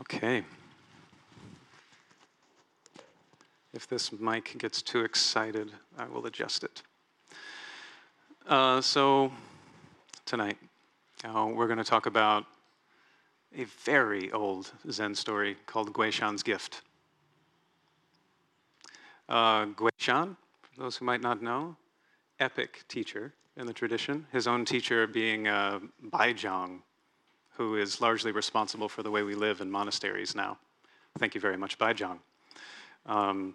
Okay. 0.00 0.42
If 3.74 3.86
this 3.86 4.10
mic 4.12 4.56
gets 4.58 4.80
too 4.80 5.04
excited, 5.04 5.70
I 5.98 6.06
will 6.06 6.24
adjust 6.26 6.64
it. 6.64 6.82
Uh, 8.46 8.80
so, 8.80 9.30
tonight, 10.24 10.56
uh, 11.24 11.50
we're 11.52 11.66
going 11.66 11.78
to 11.78 11.84
talk 11.84 12.06
about 12.06 12.44
a 13.56 13.64
very 13.84 14.32
old 14.32 14.72
Zen 14.90 15.14
story 15.14 15.56
called 15.66 15.92
Guishan's 15.92 16.42
Gift. 16.42 16.82
Uh, 19.28 19.66
Guishan, 19.66 20.36
for 20.62 20.80
those 20.80 20.96
who 20.96 21.04
might 21.04 21.20
not 21.20 21.42
know, 21.42 21.76
epic 22.40 22.84
teacher 22.88 23.34
in 23.56 23.66
the 23.66 23.72
tradition, 23.72 24.26
his 24.32 24.46
own 24.46 24.64
teacher 24.64 25.06
being 25.06 25.48
uh, 25.48 25.80
Baizhang, 26.10 26.80
who 27.62 27.76
is 27.76 28.00
largely 28.00 28.32
responsible 28.32 28.88
for 28.88 29.04
the 29.04 29.10
way 29.10 29.22
we 29.22 29.36
live 29.36 29.60
in 29.60 29.70
monasteries 29.70 30.34
now. 30.34 30.58
Thank 31.18 31.34
you 31.36 31.40
very 31.40 31.56
much, 31.56 31.78
Baizhang. 31.78 32.18
Um, 33.06 33.54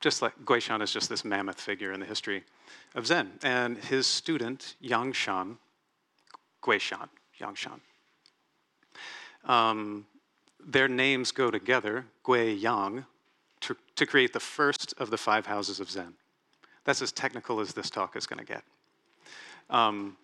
just 0.00 0.22
like 0.22 0.32
Guishan 0.44 0.80
is 0.80 0.92
just 0.92 1.08
this 1.08 1.24
mammoth 1.24 1.60
figure 1.60 1.92
in 1.92 1.98
the 1.98 2.06
history 2.06 2.44
of 2.94 3.06
Zen. 3.06 3.32
And 3.42 3.76
his 3.76 4.06
student, 4.06 4.76
Yangshan, 4.82 5.56
Guishan, 6.62 7.08
Yangshan, 7.40 7.80
um, 9.44 10.06
their 10.64 10.88
names 10.88 11.32
go 11.32 11.50
together, 11.50 12.06
Gui 12.22 12.54
Yang, 12.54 13.04
to, 13.62 13.76
to 13.96 14.06
create 14.06 14.32
the 14.32 14.40
first 14.40 14.94
of 14.98 15.10
the 15.10 15.18
five 15.18 15.46
houses 15.46 15.80
of 15.80 15.90
Zen. 15.90 16.14
That's 16.84 17.02
as 17.02 17.10
technical 17.10 17.58
as 17.60 17.74
this 17.74 17.90
talk 17.90 18.14
is 18.16 18.26
going 18.26 18.38
to 18.38 18.44
get. 18.44 18.62
Um, 19.68 20.16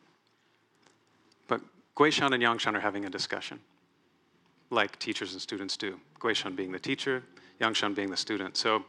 Guishan 1.96 2.32
and 2.34 2.42
Yangshan 2.42 2.74
are 2.74 2.80
having 2.80 3.06
a 3.06 3.10
discussion, 3.10 3.59
like 4.70 4.98
teachers 4.98 5.32
and 5.32 5.41
students 5.41 5.77
do. 5.77 5.98
Guishan 6.20 6.55
being 6.55 6.70
the 6.70 6.78
teacher, 6.78 7.22
Yangshan 7.60 7.95
being 7.95 8.10
the 8.10 8.16
student. 8.16 8.56
So 8.56 8.84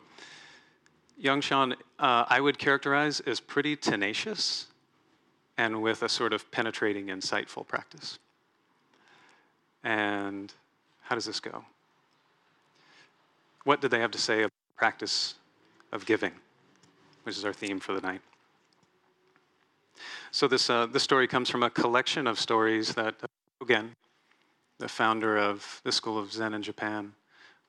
Yangshan, 1.23 1.73
uh, 2.00 2.25
I 2.28 2.41
would 2.41 2.59
characterize 2.59 3.22
as 3.22 3.39
pretty 3.39 3.75
tenacious 3.75 4.67
and 5.58 5.81
with 5.81 6.03
a 6.03 6.09
sort 6.09 6.33
of 6.33 6.52
penetrating, 6.52 7.08
insightful 7.08 7.66
practice. 7.66 8.19
And 9.83 10.53
how 11.02 11.16
does 11.16 11.25
this 11.25 11.39
go? 11.39 11.63
What 13.63 13.81
did 13.81 13.91
they 13.91 14.00
have 14.00 14.11
to 14.11 14.19
say 14.19 14.39
about 14.39 14.52
the 14.52 14.78
practice 14.78 15.35
of 15.91 16.05
giving, 16.05 16.33
which 17.23 17.38
is 17.38 17.45
our 17.45 17.53
theme 17.53 17.80
for 17.80 17.94
the 17.94 18.02
night? 18.02 18.22
So 20.31 20.48
this, 20.48 20.70
uh, 20.70 20.86
this 20.86 21.03
story 21.03 21.28
comes 21.28 21.50
from 21.50 21.64
a 21.64 21.70
collection 21.70 22.28
of 22.28 22.40
stories 22.40 22.94
that, 22.95 23.16
uh, 23.23 23.28
again, 23.62 23.95
the 24.80 24.88
founder 24.88 25.38
of 25.38 25.81
the 25.84 25.92
School 25.92 26.17
of 26.20 26.31
Zen 26.31 26.53
in 26.53 26.62
Japan 26.62 27.14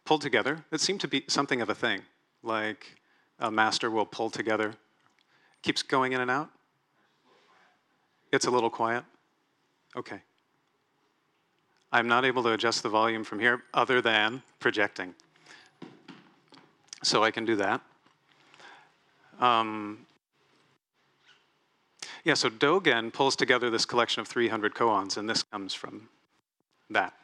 pulled 0.04 0.22
together. 0.22 0.64
It 0.70 0.80
seemed 0.80 1.00
to 1.00 1.08
be 1.08 1.24
something 1.28 1.60
of 1.60 1.68
a 1.68 1.74
thing, 1.74 2.02
like 2.42 2.96
a 3.38 3.50
master 3.50 3.90
will 3.90 4.06
pull 4.06 4.30
together. 4.30 4.74
Keeps 5.62 5.82
going 5.82 6.12
in 6.12 6.20
and 6.20 6.30
out? 6.30 6.50
It's 8.32 8.46
a 8.46 8.50
little 8.50 8.70
quiet? 8.70 9.04
Okay. 9.96 10.20
I'm 11.90 12.06
not 12.06 12.24
able 12.24 12.42
to 12.42 12.52
adjust 12.52 12.82
the 12.82 12.88
volume 12.90 13.24
from 13.24 13.40
here 13.40 13.62
other 13.72 14.02
than 14.02 14.42
projecting. 14.60 15.14
So 17.02 17.24
I 17.24 17.30
can 17.30 17.44
do 17.44 17.56
that. 17.56 17.80
Um, 19.40 20.06
yeah, 22.28 22.34
so 22.34 22.50
Dogen 22.50 23.10
pulls 23.10 23.34
together 23.34 23.70
this 23.70 23.86
collection 23.86 24.20
of 24.20 24.28
300 24.28 24.74
koans, 24.74 25.16
and 25.16 25.26
this 25.26 25.42
comes 25.42 25.72
from 25.72 26.10
that. 26.90 27.14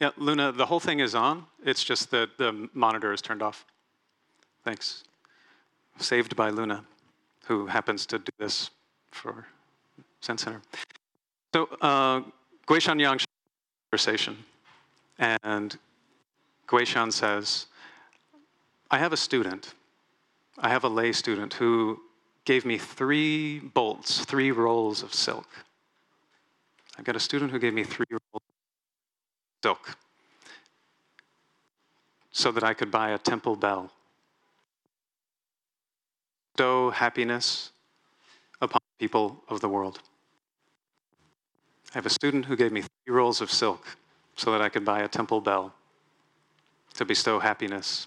Yeah, 0.00 0.10
Luna, 0.16 0.50
the 0.50 0.66
whole 0.66 0.80
thing 0.80 0.98
is 0.98 1.14
on. 1.14 1.46
It's 1.64 1.84
just 1.84 2.10
that 2.10 2.38
the 2.38 2.68
monitor 2.74 3.12
is 3.12 3.22
turned 3.22 3.42
off. 3.42 3.64
Thanks. 4.64 5.04
Saved 5.98 6.34
by 6.34 6.50
Luna, 6.50 6.84
who 7.44 7.66
happens 7.66 8.04
to 8.06 8.18
do 8.18 8.32
this 8.36 8.70
for 9.12 9.46
Zen 10.24 10.38
Center. 10.38 10.60
So, 11.54 11.68
uh, 11.80 12.22
Guishan 12.66 12.98
Yang 12.98 13.20
conversation, 13.92 14.38
and 15.20 15.78
Guishan 16.66 17.12
says, 17.12 17.66
I 18.90 18.98
have 18.98 19.12
a 19.12 19.16
student, 19.16 19.74
I 20.58 20.68
have 20.68 20.82
a 20.82 20.88
lay 20.88 21.12
student 21.12 21.54
who 21.54 22.00
gave 22.46 22.64
me 22.64 22.78
three 22.78 23.58
bolts, 23.58 24.24
three 24.24 24.50
rolls 24.50 25.02
of 25.02 25.12
silk. 25.12 25.46
I've 26.98 27.04
got 27.04 27.16
a 27.16 27.20
student 27.20 27.50
who 27.50 27.58
gave 27.58 27.74
me 27.74 27.84
three 27.84 28.06
rolls 28.10 28.22
of 28.34 29.62
silk 29.62 29.98
so 32.32 32.50
that 32.52 32.64
I 32.64 32.72
could 32.72 32.90
buy 32.90 33.10
a 33.10 33.18
temple 33.18 33.56
bell 33.56 33.92
bestow 36.56 36.88
happiness 36.88 37.70
upon 38.62 38.80
the 38.80 39.04
people 39.04 39.42
of 39.50 39.60
the 39.60 39.68
world. 39.68 40.00
I 41.90 41.98
have 41.98 42.06
a 42.06 42.10
student 42.10 42.46
who 42.46 42.56
gave 42.56 42.72
me 42.72 42.80
three 42.80 43.14
rolls 43.14 43.42
of 43.42 43.50
silk 43.50 43.98
so 44.36 44.50
that 44.52 44.62
I 44.62 44.70
could 44.70 44.82
buy 44.82 45.00
a 45.02 45.08
temple 45.08 45.42
bell 45.42 45.74
to 46.94 47.04
bestow 47.04 47.38
happiness 47.40 48.06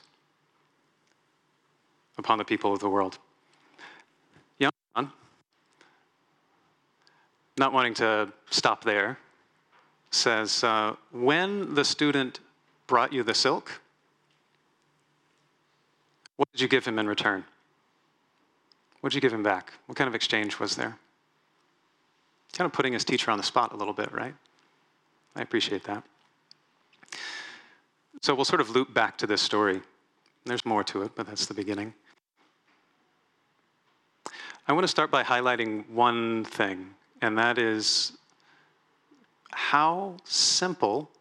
upon 2.18 2.40
the 2.40 2.44
people 2.44 2.74
of 2.74 2.80
the 2.80 2.90
world. 2.90 3.20
Young 4.58 4.72
John, 4.96 5.12
not 7.60 7.74
wanting 7.74 7.94
to 7.96 8.32
stop 8.50 8.84
there, 8.84 9.20
says, 10.12 10.64
uh, 10.64 10.96
When 11.12 11.76
the 11.76 11.86
student 11.86 12.40
brought 12.88 13.14
you 13.14 13.22
the 13.22 13.36
silk, 13.36 13.82
what 16.38 16.50
did 16.52 16.62
you 16.62 16.68
give 16.68 16.86
him 16.86 16.98
in 16.98 17.08
return? 17.08 17.44
What 19.02 19.12
did 19.12 19.16
you 19.16 19.22
give 19.22 19.34
him 19.34 19.44
back? 19.44 19.74
What 19.86 19.98
kind 19.98 20.08
of 20.08 20.16
exchange 20.16 20.60
was 20.60 20.76
there? 20.76 20.98
Kind 22.54 22.66
of 22.66 22.74
putting 22.74 22.94
his 22.94 23.04
teacher 23.06 23.30
on 23.30 23.38
the 23.38 23.44
spot 23.44 23.74
a 23.74 23.76
little 23.76 23.94
bit, 23.94 24.12
right? 24.12 24.34
I 25.36 25.42
appreciate 25.42 25.84
that. 25.84 26.04
So 28.22 28.34
we'll 28.34 28.46
sort 28.46 28.62
of 28.62 28.70
loop 28.72 28.94
back 28.94 29.18
to 29.20 29.28
this 29.28 29.42
story. 29.42 29.82
There's 30.46 30.66
more 30.66 30.84
to 30.86 31.04
it, 31.04 31.12
but 31.16 31.28
that's 31.28 31.46
the 31.46 31.54
beginning. 31.54 31.94
I 34.68 34.74
want 34.74 34.84
to 34.84 34.88
start 34.88 35.12
by 35.12 35.24
highlighting 35.24 35.90
one 35.90 36.44
thing, 36.44 36.96
and 37.22 37.38
that 37.38 37.58
is 37.58 38.14
how 39.52 40.18
simple 40.24 41.12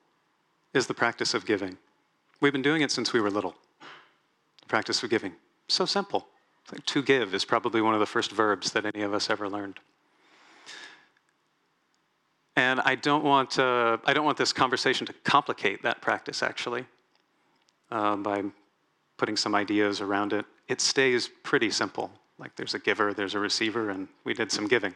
is 0.74 0.86
the 0.86 0.94
practice 0.94 1.34
of 1.34 1.46
giving? 1.46 1.76
We've 2.40 2.52
been 2.52 2.62
doing 2.62 2.82
it 2.82 2.90
since 2.90 3.12
we 3.12 3.20
were 3.20 3.30
little. 3.30 3.54
The 4.60 4.66
practice 4.66 5.02
of 5.02 5.10
giving. 5.10 5.32
So 5.68 5.84
simple. 5.84 6.28
To 6.86 7.02
give 7.02 7.34
is 7.34 7.44
probably 7.44 7.80
one 7.80 7.94
of 7.94 8.00
the 8.00 8.06
first 8.06 8.30
verbs 8.30 8.72
that 8.72 8.84
any 8.84 9.02
of 9.02 9.14
us 9.14 9.30
ever 9.30 9.48
learned. 9.48 9.80
And 12.56 12.80
I 12.80 12.96
don't 12.96 13.24
want, 13.24 13.58
uh, 13.58 13.98
I 14.04 14.12
don't 14.12 14.24
want 14.24 14.36
this 14.36 14.52
conversation 14.52 15.06
to 15.06 15.12
complicate 15.24 15.82
that 15.82 16.00
practice, 16.00 16.42
actually, 16.42 16.84
uh, 17.90 18.16
by 18.16 18.42
putting 19.16 19.36
some 19.36 19.54
ideas 19.54 20.00
around 20.00 20.32
it. 20.32 20.44
It 20.66 20.80
stays 20.80 21.28
pretty 21.42 21.70
simple. 21.70 22.10
Like 22.38 22.54
there's 22.56 22.74
a 22.74 22.78
giver, 22.78 23.14
there's 23.14 23.34
a 23.34 23.38
receiver, 23.38 23.90
and 23.90 24.08
we 24.24 24.34
did 24.34 24.52
some 24.52 24.66
giving. 24.66 24.94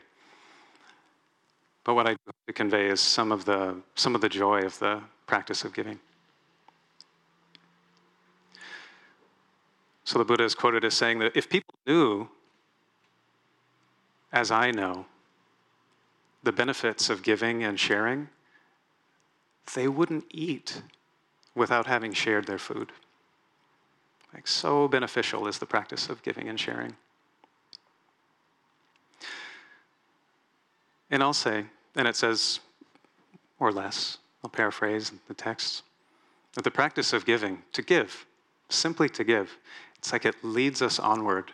But 1.84 1.94
what 1.94 2.06
I 2.06 2.10
hope 2.10 2.36
to 2.46 2.52
convey 2.52 2.86
is 2.86 3.00
some 3.00 3.32
of 3.32 3.44
the, 3.44 3.76
some 3.94 4.14
of 4.14 4.20
the 4.20 4.28
joy 4.28 4.62
of 4.62 4.78
the 4.78 5.02
practice 5.26 5.64
of 5.64 5.74
giving. 5.74 5.98
So 10.04 10.18
the 10.18 10.24
Buddha 10.24 10.44
is 10.44 10.54
quoted 10.54 10.84
as 10.84 10.94
saying 10.94 11.20
that 11.20 11.36
if 11.36 11.48
people 11.48 11.74
knew, 11.86 12.28
as 14.32 14.50
I 14.50 14.70
know, 14.70 15.06
the 16.42 16.52
benefits 16.52 17.08
of 17.08 17.22
giving 17.22 17.62
and 17.62 17.78
sharing, 17.78 18.28
they 19.74 19.88
wouldn't 19.88 20.26
eat 20.30 20.82
without 21.54 21.86
having 21.86 22.12
shared 22.12 22.46
their 22.46 22.58
food. 22.58 22.92
Like, 24.34 24.46
so 24.46 24.88
beneficial 24.88 25.46
is 25.46 25.58
the 25.58 25.66
practice 25.66 26.08
of 26.08 26.22
giving 26.22 26.48
and 26.48 26.58
sharing. 26.58 26.96
And 31.12 31.22
I'll 31.22 31.34
say, 31.34 31.66
and 31.94 32.08
it 32.08 32.16
says, 32.16 32.60
or 33.60 33.70
less, 33.70 34.16
I'll 34.42 34.50
paraphrase 34.50 35.12
the 35.28 35.34
text, 35.34 35.82
that 36.54 36.64
the 36.64 36.70
practice 36.70 37.12
of 37.12 37.26
giving, 37.26 37.62
to 37.74 37.82
give, 37.82 38.26
simply 38.70 39.10
to 39.10 39.22
give, 39.22 39.58
it's 39.98 40.10
like 40.12 40.24
it 40.24 40.34
leads 40.42 40.80
us 40.80 40.98
onward 40.98 41.52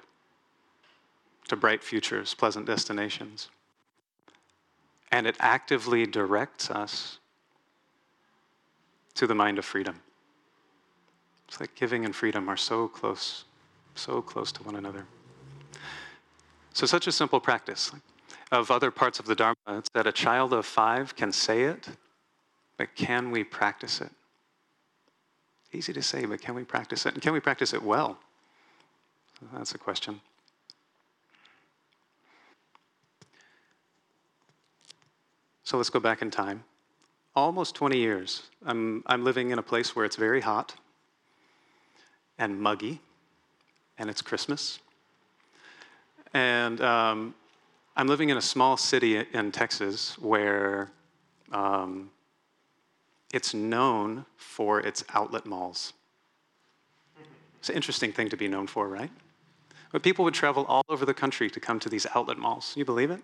to 1.48 1.56
bright 1.56 1.82
futures, 1.82 2.34
pleasant 2.34 2.66
destinations. 2.66 3.48
And 5.10 5.26
it 5.26 5.36
actively 5.40 6.06
directs 6.06 6.70
us 6.70 7.18
to 9.14 9.26
the 9.26 9.34
mind 9.34 9.58
of 9.58 9.64
freedom. 9.64 10.00
It's 11.48 11.58
like 11.58 11.74
giving 11.74 12.04
and 12.04 12.14
freedom 12.14 12.48
are 12.48 12.56
so 12.56 12.86
close, 12.86 13.44
so 13.96 14.22
close 14.22 14.52
to 14.52 14.62
one 14.62 14.76
another. 14.76 15.06
So, 16.74 16.86
such 16.86 17.08
a 17.08 17.12
simple 17.12 17.40
practice. 17.40 17.90
Of 18.50 18.70
other 18.70 18.90
parts 18.90 19.18
of 19.18 19.26
the 19.26 19.34
Dharma, 19.34 19.56
it's 19.68 19.90
that 19.90 20.06
a 20.06 20.12
child 20.12 20.52
of 20.54 20.64
five 20.64 21.14
can 21.14 21.32
say 21.32 21.64
it, 21.64 21.88
but 22.78 22.94
can 22.94 23.30
we 23.30 23.44
practice 23.44 24.00
it? 24.00 24.10
Easy 25.72 25.92
to 25.92 26.02
say, 26.02 26.24
but 26.24 26.40
can 26.40 26.54
we 26.54 26.64
practice 26.64 27.04
it? 27.04 27.12
And 27.12 27.22
can 27.22 27.34
we 27.34 27.40
practice 27.40 27.74
it 27.74 27.82
well? 27.82 28.18
That's 29.52 29.74
a 29.74 29.78
question. 29.78 30.20
So 35.62 35.76
let's 35.76 35.90
go 35.90 36.00
back 36.00 36.22
in 36.22 36.30
time. 36.30 36.64
Almost 37.36 37.74
20 37.74 37.98
years. 37.98 38.44
I'm, 38.64 39.02
I'm 39.06 39.22
living 39.22 39.50
in 39.50 39.58
a 39.58 39.62
place 39.62 39.94
where 39.94 40.06
it's 40.06 40.16
very 40.16 40.40
hot 40.40 40.74
and 42.38 42.58
muggy, 42.58 43.00
and 43.98 44.08
it's 44.08 44.22
Christmas. 44.22 44.78
And 46.32 46.80
um, 46.80 47.34
I'm 47.98 48.06
living 48.06 48.30
in 48.30 48.36
a 48.36 48.42
small 48.42 48.76
city 48.76 49.24
in 49.32 49.50
Texas 49.50 50.16
where 50.20 50.88
um, 51.50 52.10
it's 53.34 53.52
known 53.52 54.24
for 54.36 54.78
its 54.78 55.02
outlet 55.14 55.46
malls. 55.46 55.94
It's 57.58 57.70
an 57.70 57.74
interesting 57.74 58.12
thing 58.12 58.28
to 58.28 58.36
be 58.36 58.46
known 58.46 58.68
for, 58.68 58.86
right? 58.86 59.10
But 59.90 60.04
people 60.04 60.24
would 60.24 60.34
travel 60.34 60.64
all 60.66 60.84
over 60.88 61.04
the 61.04 61.12
country 61.12 61.50
to 61.50 61.58
come 61.58 61.80
to 61.80 61.88
these 61.88 62.06
outlet 62.14 62.38
malls. 62.38 62.72
You 62.76 62.84
believe 62.84 63.10
it? 63.10 63.20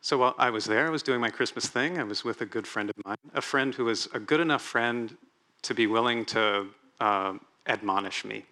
So 0.00 0.18
while 0.18 0.36
I 0.38 0.50
was 0.50 0.64
there, 0.64 0.86
I 0.86 0.90
was 0.90 1.02
doing 1.02 1.20
my 1.20 1.30
Christmas 1.30 1.66
thing. 1.66 1.98
I 1.98 2.04
was 2.04 2.22
with 2.22 2.40
a 2.40 2.46
good 2.46 2.68
friend 2.68 2.88
of 2.88 2.94
mine, 3.04 3.16
a 3.34 3.42
friend 3.42 3.74
who 3.74 3.86
was 3.86 4.08
a 4.14 4.20
good 4.20 4.38
enough 4.38 4.62
friend 4.62 5.16
to 5.62 5.74
be 5.74 5.88
willing 5.88 6.24
to 6.26 6.66
uh, 7.00 7.34
admonish 7.66 8.24
me, 8.24 8.44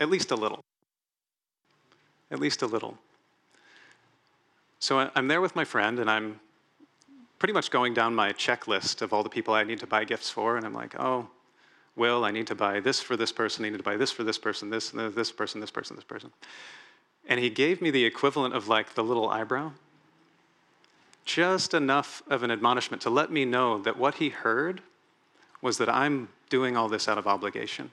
at 0.00 0.10
least 0.10 0.32
a 0.32 0.36
little. 0.36 0.64
At 2.32 2.40
least 2.40 2.62
a 2.62 2.66
little. 2.66 2.98
So 4.80 5.10
I'm 5.14 5.28
there 5.28 5.42
with 5.42 5.54
my 5.54 5.64
friend, 5.64 5.98
and 5.98 6.10
I'm 6.10 6.40
pretty 7.38 7.52
much 7.52 7.70
going 7.70 7.94
down 7.94 8.14
my 8.14 8.32
checklist 8.32 9.02
of 9.02 9.12
all 9.12 9.22
the 9.22 9.28
people 9.28 9.54
I 9.54 9.62
need 9.62 9.78
to 9.80 9.86
buy 9.86 10.04
gifts 10.04 10.30
for, 10.30 10.56
and 10.56 10.64
I'm 10.64 10.74
like, 10.74 10.98
oh, 10.98 11.28
Will, 11.96 12.24
I 12.24 12.30
need 12.30 12.46
to 12.46 12.54
buy 12.54 12.80
this 12.80 13.00
for 13.00 13.14
this 13.14 13.30
person, 13.30 13.64
I 13.64 13.68
need 13.68 13.76
to 13.76 13.82
buy 13.82 13.98
this 13.98 14.10
for 14.10 14.24
this 14.24 14.38
person, 14.38 14.70
this, 14.70 14.90
this 14.90 15.30
person, 15.30 15.60
this 15.60 15.70
person, 15.70 15.96
this 15.96 16.04
person. 16.04 16.32
And 17.28 17.38
he 17.38 17.50
gave 17.50 17.82
me 17.82 17.90
the 17.90 18.06
equivalent 18.06 18.54
of 18.54 18.68
like 18.68 18.94
the 18.94 19.04
little 19.04 19.28
eyebrow, 19.28 19.72
just 21.26 21.74
enough 21.74 22.22
of 22.28 22.42
an 22.42 22.50
admonishment 22.50 23.02
to 23.02 23.10
let 23.10 23.30
me 23.30 23.44
know 23.44 23.78
that 23.78 23.98
what 23.98 24.14
he 24.14 24.30
heard 24.30 24.80
was 25.60 25.76
that 25.76 25.90
I'm 25.90 26.30
doing 26.48 26.76
all 26.76 26.88
this 26.88 27.06
out 27.06 27.18
of 27.18 27.26
obligation. 27.26 27.90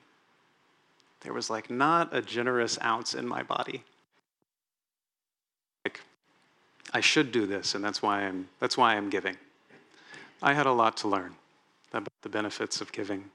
There 1.22 1.34
was 1.34 1.50
like 1.50 1.70
not 1.70 2.16
a 2.16 2.22
generous 2.22 2.80
ounce 2.82 3.14
in 3.14 3.28
my 3.28 3.44
body. 3.44 3.84
I 6.94 7.02
should 7.02 7.32
do 7.32 7.46
this, 7.46 7.76
and 7.76 7.84
that's 7.84 8.02
why 8.02 8.24
I'm, 8.24 8.48
that's 8.60 8.78
why 8.78 8.96
I'm 8.96 9.10
giving. 9.10 9.36
I 10.42 10.54
had 10.54 10.66
a 10.66 10.72
lot 10.72 10.98
to 10.98 11.08
learn 11.08 11.36
about 11.92 12.14
the 12.22 12.30
benefits 12.30 12.82
of 12.82 12.92
giving 12.92 13.26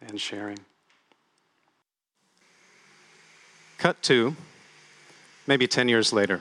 and 0.00 0.20
sharing. 0.20 0.58
Cut 3.78 4.02
to 4.04 4.34
maybe 5.46 5.66
10 5.66 5.88
years 5.88 6.12
later. 6.12 6.40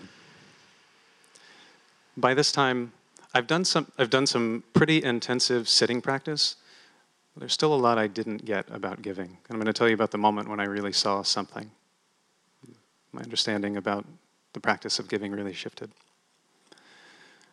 By 2.16 2.34
this 2.34 2.52
time, 2.52 2.94
I've 3.34 3.48
done 3.48 3.66
some, 3.66 3.92
I've 3.98 4.10
done 4.10 4.28
some 4.28 4.64
pretty 4.74 5.04
intensive 5.04 5.68
sitting 5.68 6.02
practice. 6.02 6.56
There's 7.36 7.54
still 7.54 7.74
a 7.74 7.76
lot 7.76 7.98
I 7.98 8.08
didn't 8.08 8.46
get 8.46 8.70
about 8.70 9.02
giving. 9.02 9.26
And 9.26 9.50
I'm 9.50 9.56
going 9.56 9.66
to 9.66 9.74
tell 9.74 9.88
you 9.88 9.96
about 9.96 10.12
the 10.12 10.20
moment 10.20 10.48
when 10.48 10.60
I 10.60 10.66
really 10.66 10.94
saw 10.94 11.24
something. 11.24 11.72
My 13.12 13.22
understanding 13.22 13.78
about 13.78 14.06
the 14.54 14.60
practice 14.60 15.00
of 15.00 15.08
giving 15.08 15.32
really 15.32 15.54
shifted. 15.54 15.92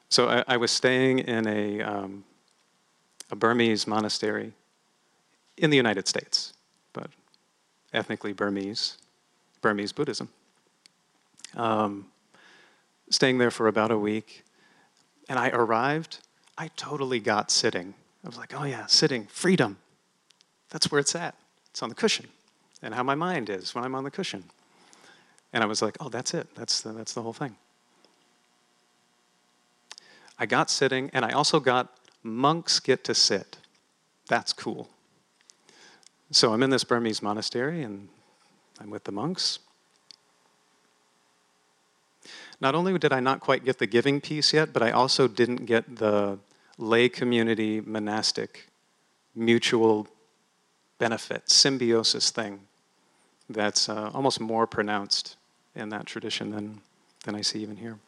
So 0.09 0.29
I, 0.29 0.45
I 0.49 0.57
was 0.57 0.71
staying 0.71 1.21
in 1.21 1.47
a, 1.47 1.83
um, 1.83 2.25
a 3.31 3.37
Burmese 3.37 3.87
monastery 3.87 4.53
in 5.57 5.71
the 5.71 5.77
United 5.77 6.09
States, 6.09 6.53
but 6.93 7.11
ethnically 7.93 8.33
Burmese, 8.33 8.99
Burmese 9.61 9.93
Buddhism. 9.93 10.29
Um, 11.57 12.07
staying 13.11 13.39
there 13.39 13.51
for 13.51 13.67
about 13.67 13.91
a 13.91 13.99
week, 13.99 14.45
and 15.29 15.39
I 15.39 15.51
arrived, 15.51 16.19
I 16.59 16.69
totally 16.77 17.21
got 17.21 17.51
sitting. 17.51 17.95
I 18.25 18.29
was 18.29 18.37
like, 18.37 18.53
oh 18.59 18.65
yeah, 18.65 18.87
sitting, 18.87 19.27
freedom. 19.27 19.79
That's 20.71 20.91
where 20.91 20.99
it's 20.99 21.15
at. 21.15 21.35
It's 21.71 21.83
on 21.83 21.89
the 21.89 21.95
cushion, 21.95 22.27
and 22.83 22.95
how 22.95 23.03
my 23.03 23.15
mind 23.15 23.49
is 23.49 23.75
when 23.75 23.85
I'm 23.85 23.95
on 23.95 24.05
the 24.05 24.11
cushion. 24.11 24.45
And 25.53 25.65
I 25.65 25.67
was 25.67 25.83
like, 25.83 25.97
oh, 26.01 26.09
that's 26.09 26.35
it. 26.35 26.49
That's 26.55 26.81
the, 26.81 26.93
that's 26.93 27.13
the 27.13 27.23
whole 27.23 27.33
thing. 27.33 27.57
I 30.39 30.47
got 30.47 30.71
sitting, 30.71 31.11
and 31.13 31.25
I 31.25 31.31
also 31.33 31.61
got 31.61 31.99
monks 32.23 32.81
get 32.81 33.05
to 33.05 33.15
sit. 33.15 33.59
That's 34.29 34.53
cool. 34.53 34.89
So 36.31 36.53
I'm 36.53 36.63
in 36.63 36.71
this 36.71 36.85
Burmese 36.85 37.23
monastery 37.23 37.83
and 37.83 38.09
I'm 38.81 38.89
with 38.89 39.05
the 39.05 39.13
monks. 39.13 39.59
Not 42.61 42.75
only 42.75 42.97
did 42.99 43.13
I 43.13 43.21
not 43.21 43.41
quite 43.41 43.65
get 43.65 43.79
the 43.79 43.87
giving 43.87 44.21
piece 44.21 44.53
yet, 44.53 44.73
but 44.73 44.83
I 44.83 44.93
also 44.93 45.27
didn't 45.27 45.67
get 45.67 45.97
the 45.97 46.39
lay 46.79 47.09
community 47.09 47.81
monastic 47.81 48.69
mutual 49.35 50.07
benefit 50.99 51.51
symbiosis 51.51 52.31
thing 52.31 52.61
that's 53.49 53.89
uh, 53.89 54.11
almost 54.15 54.39
more 54.41 54.67
pronounced 54.67 55.37
in 55.75 55.89
that 55.91 56.07
tradition 56.07 56.51
than, 56.51 56.81
than 57.25 57.35
I 57.35 57.41
see 57.41 57.61
even 57.61 57.77
here. 57.77 57.99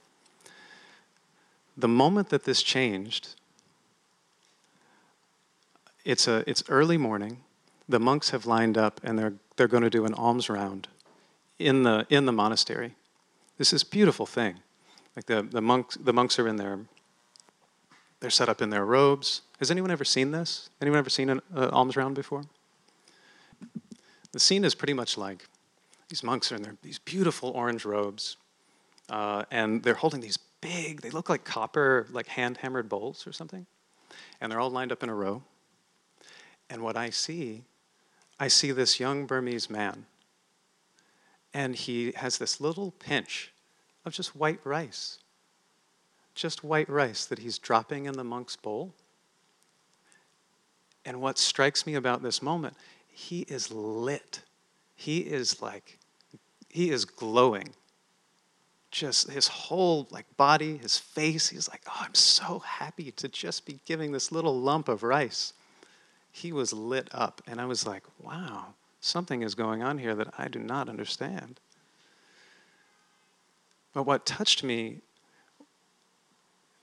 The 1.77 1.89
moment 1.89 2.29
that 2.31 2.45
this 2.45 2.63
changed, 2.63 3.35
it's, 6.05 6.29
a, 6.29 6.45
it's 6.47 6.63
early 6.69 6.99
morning 6.99 7.39
the 7.89 8.01
monks 8.01 8.31
have 8.31 8.47
lined 8.47 8.79
up 8.79 9.01
and 9.05 9.19
they're, 9.19 9.35
they're 9.57 9.69
going 9.69 9.83
to 9.83 9.91
do 9.91 10.05
an 10.05 10.15
alms 10.15 10.49
round 10.49 10.89
in 11.59 11.83
the, 11.83 12.07
in 12.11 12.27
the 12.27 12.33
monastery. 12.33 12.95
This 13.59 13.73
is 13.73 13.85
beautiful 13.85 14.27
thing. 14.27 14.61
Like 15.15 15.27
the, 15.27 15.43
the, 15.43 15.61
monks, 15.61 15.97
the 15.97 16.13
monks 16.13 16.39
are 16.39 16.49
in 16.49 16.57
their, 16.57 16.81
they're 18.21 18.31
set 18.31 18.49
up 18.49 18.63
in 18.63 18.71
their 18.71 18.85
robes. 18.85 19.43
Has 19.59 19.71
anyone 19.71 19.91
ever 19.91 20.05
seen 20.05 20.31
this? 20.31 20.71
Anyone 20.81 20.99
ever 20.99 21.11
seen 21.11 21.29
an 21.29 21.41
uh, 21.55 21.69
alms 21.73 21.97
round 21.97 22.15
before? 22.15 22.45
The 24.33 24.41
scene 24.41 24.65
is 24.65 24.75
pretty 24.75 24.95
much 24.95 25.19
like 25.19 25.47
these 26.13 26.23
monks 26.23 26.53
are 26.53 26.57
in 26.57 26.63
their, 26.63 26.77
these 26.83 26.99
beautiful 26.99 27.49
orange 27.55 27.87
robes, 27.87 28.37
uh, 29.09 29.45
and 29.51 29.83
they're 29.83 29.95
holding 29.95 30.21
these 30.21 30.37
big, 30.61 31.01
they 31.01 31.09
look 31.09 31.31
like 31.31 31.43
copper, 31.43 32.07
like 32.11 32.27
hand 32.27 32.59
hammered 32.59 32.87
bowls 32.87 33.27
or 33.27 33.33
something. 33.33 33.65
And 34.39 34.53
they're 34.53 34.61
all 34.61 34.71
lined 34.71 34.93
up 34.93 35.03
in 35.03 35.09
a 35.09 35.15
row. 35.15 35.43
And 36.69 36.83
what 36.83 36.99
I 36.99 37.09
see 37.09 37.65
I 38.39 38.49
see 38.49 38.73
this 38.73 38.99
young 39.01 39.25
Burmese 39.25 39.71
man, 39.71 40.05
and 41.55 41.77
he 41.77 42.13
has 42.17 42.37
this 42.39 42.61
little 42.61 42.91
pinch 42.91 43.53
of 44.05 44.13
just 44.13 44.35
white 44.35 44.61
rice. 44.65 45.19
Just 46.35 46.65
white 46.65 46.89
rice 46.89 47.25
that 47.25 47.39
he's 47.39 47.59
dropping 47.59 48.07
in 48.07 48.15
the 48.15 48.25
monk's 48.25 48.57
bowl. 48.57 48.93
And 51.07 51.21
what 51.23 51.39
strikes 51.39 51.87
me 51.87 51.95
about 51.95 52.23
this 52.23 52.43
moment, 52.43 52.77
he 53.07 53.43
is 53.43 53.71
lit. 53.71 54.43
He 54.95 55.19
is 55.19 55.63
like, 55.63 55.99
he 56.73 56.91
is 56.91 57.05
glowing. 57.05 57.69
Just 58.91 59.31
his 59.31 59.47
whole 59.47 60.09
like 60.11 60.27
body, 60.37 60.79
his 60.79 60.99
face, 60.99 61.51
he's 61.51 61.69
like, 61.69 61.83
oh, 61.87 62.01
I'm 62.01 62.15
so 62.15 62.59
happy 62.59 63.13
to 63.13 63.29
just 63.29 63.65
be 63.65 63.79
giving 63.85 64.11
this 64.11 64.33
little 64.33 64.59
lump 64.59 64.89
of 64.89 65.05
rice 65.05 65.53
he 66.33 66.51
was 66.51 66.73
lit 66.73 67.09
up. 67.13 67.43
And 67.47 67.61
I 67.61 67.67
was 67.67 67.87
like, 67.87 68.03
wow, 68.21 68.75
something 69.01 69.43
is 69.43 69.55
going 69.55 69.83
on 69.83 69.99
here 69.99 70.15
that 70.15 70.33
I 70.39 70.49
do 70.49 70.59
not 70.59 70.89
understand. 70.89 71.61
But 73.93 74.05
what 74.05 74.25
touched 74.25 74.65
me 74.65 75.01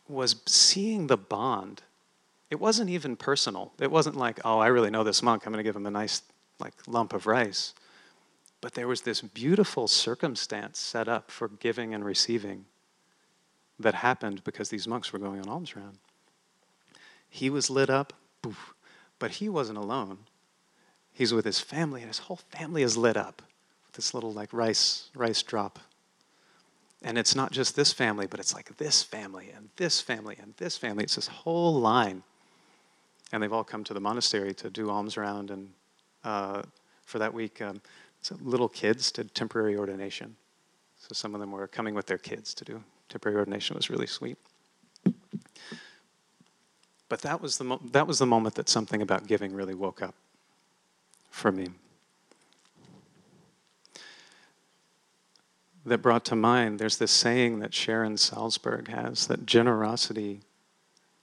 was 0.08 0.36
seeing 0.46 1.08
the 1.08 1.17
bond. 1.17 1.81
It 2.51 2.60
wasn't 2.60 2.91
even 2.91 3.15
personal. 3.15 3.74
It 3.79 3.91
wasn't 3.91 4.15
like, 4.15 4.39
oh, 4.46 4.60
I 4.60 4.67
really 4.67 4.91
know 4.91 5.03
this 5.03 5.24
monk. 5.24 5.46
I'm 5.46 5.51
going 5.51 5.63
to 5.63 5.67
give 5.67 5.75
him 5.75 5.88
a 5.88 5.91
nice 5.91 6.22
like 6.60 6.74
lump 6.88 7.13
of 7.13 7.25
rice. 7.25 7.74
But 8.61 8.73
there 8.73 8.87
was 8.87 9.01
this 9.01 9.21
beautiful 9.21 9.87
circumstance 9.87 10.79
set 10.79 11.07
up 11.07 11.31
for 11.31 11.47
giving 11.47 11.93
and 11.93 12.03
receiving 12.03 12.65
that 13.79 13.95
happened 13.95 14.43
because 14.43 14.69
these 14.69 14.87
monks 14.87 15.13
were 15.13 15.19
going 15.19 15.39
on 15.39 15.47
alms 15.47 15.75
round. 15.75 15.97
He 17.29 17.49
was 17.49 17.69
lit 17.69 17.89
up. 17.89 18.13
Poof. 18.41 18.73
But 19.19 19.31
he 19.31 19.49
wasn't 19.49 19.77
alone. 19.77 20.19
He's 21.11 21.33
with 21.33 21.45
his 21.45 21.59
family, 21.59 22.01
and 22.01 22.09
his 22.09 22.19
whole 22.19 22.39
family 22.49 22.83
is 22.83 22.95
lit 22.95 23.17
up 23.17 23.41
with 23.85 23.93
this 23.93 24.13
little 24.13 24.31
like 24.31 24.53
rice 24.53 25.09
rice 25.13 25.43
drop. 25.43 25.79
And 27.01 27.17
it's 27.17 27.35
not 27.35 27.51
just 27.51 27.75
this 27.75 27.93
family, 27.93 28.27
but 28.27 28.39
it's 28.39 28.53
like 28.53 28.77
this 28.77 29.03
family 29.03 29.51
and 29.55 29.69
this 29.77 30.01
family 30.01 30.37
and 30.41 30.53
this 30.57 30.77
family. 30.77 31.03
It's 31.03 31.15
this 31.15 31.27
whole 31.27 31.79
line. 31.79 32.23
And 33.31 33.41
they've 33.41 33.53
all 33.53 33.63
come 33.63 33.83
to 33.85 33.93
the 33.93 34.01
monastery 34.01 34.53
to 34.55 34.69
do 34.69 34.89
alms 34.89 35.15
round. 35.15 35.49
And 35.49 35.69
uh, 36.23 36.63
for 37.05 37.19
that 37.19 37.33
week, 37.33 37.61
um, 37.61 37.81
so 38.21 38.35
little 38.41 38.69
kids 38.69 39.11
did 39.11 39.33
temporary 39.33 39.77
ordination. 39.77 40.35
So 40.97 41.09
some 41.13 41.33
of 41.33 41.39
them 41.39 41.51
were 41.51 41.67
coming 41.67 41.95
with 41.95 42.05
their 42.05 42.17
kids 42.17 42.53
to 42.55 42.65
do 42.65 42.83
temporary 43.07 43.38
ordination. 43.38 43.75
It 43.75 43.79
was 43.79 43.89
really 43.89 44.07
sweet. 44.07 44.38
But 47.07 47.21
that 47.21 47.41
was, 47.41 47.57
the 47.57 47.79
that 47.91 48.05
was 48.05 48.19
the 48.19 48.27
moment 48.27 48.55
that 48.55 48.69
something 48.69 49.01
about 49.01 49.25
giving 49.25 49.53
really 49.53 49.73
woke 49.73 50.01
up 50.01 50.13
for 51.31 51.51
me. 51.51 51.69
That 55.85 55.99
brought 55.99 56.23
to 56.25 56.35
mind, 56.35 56.77
there's 56.77 56.97
this 56.97 57.11
saying 57.11 57.59
that 57.59 57.73
Sharon 57.73 58.15
Salzberg 58.15 58.89
has 58.89 59.25
that 59.25 59.47
generosity, 59.47 60.41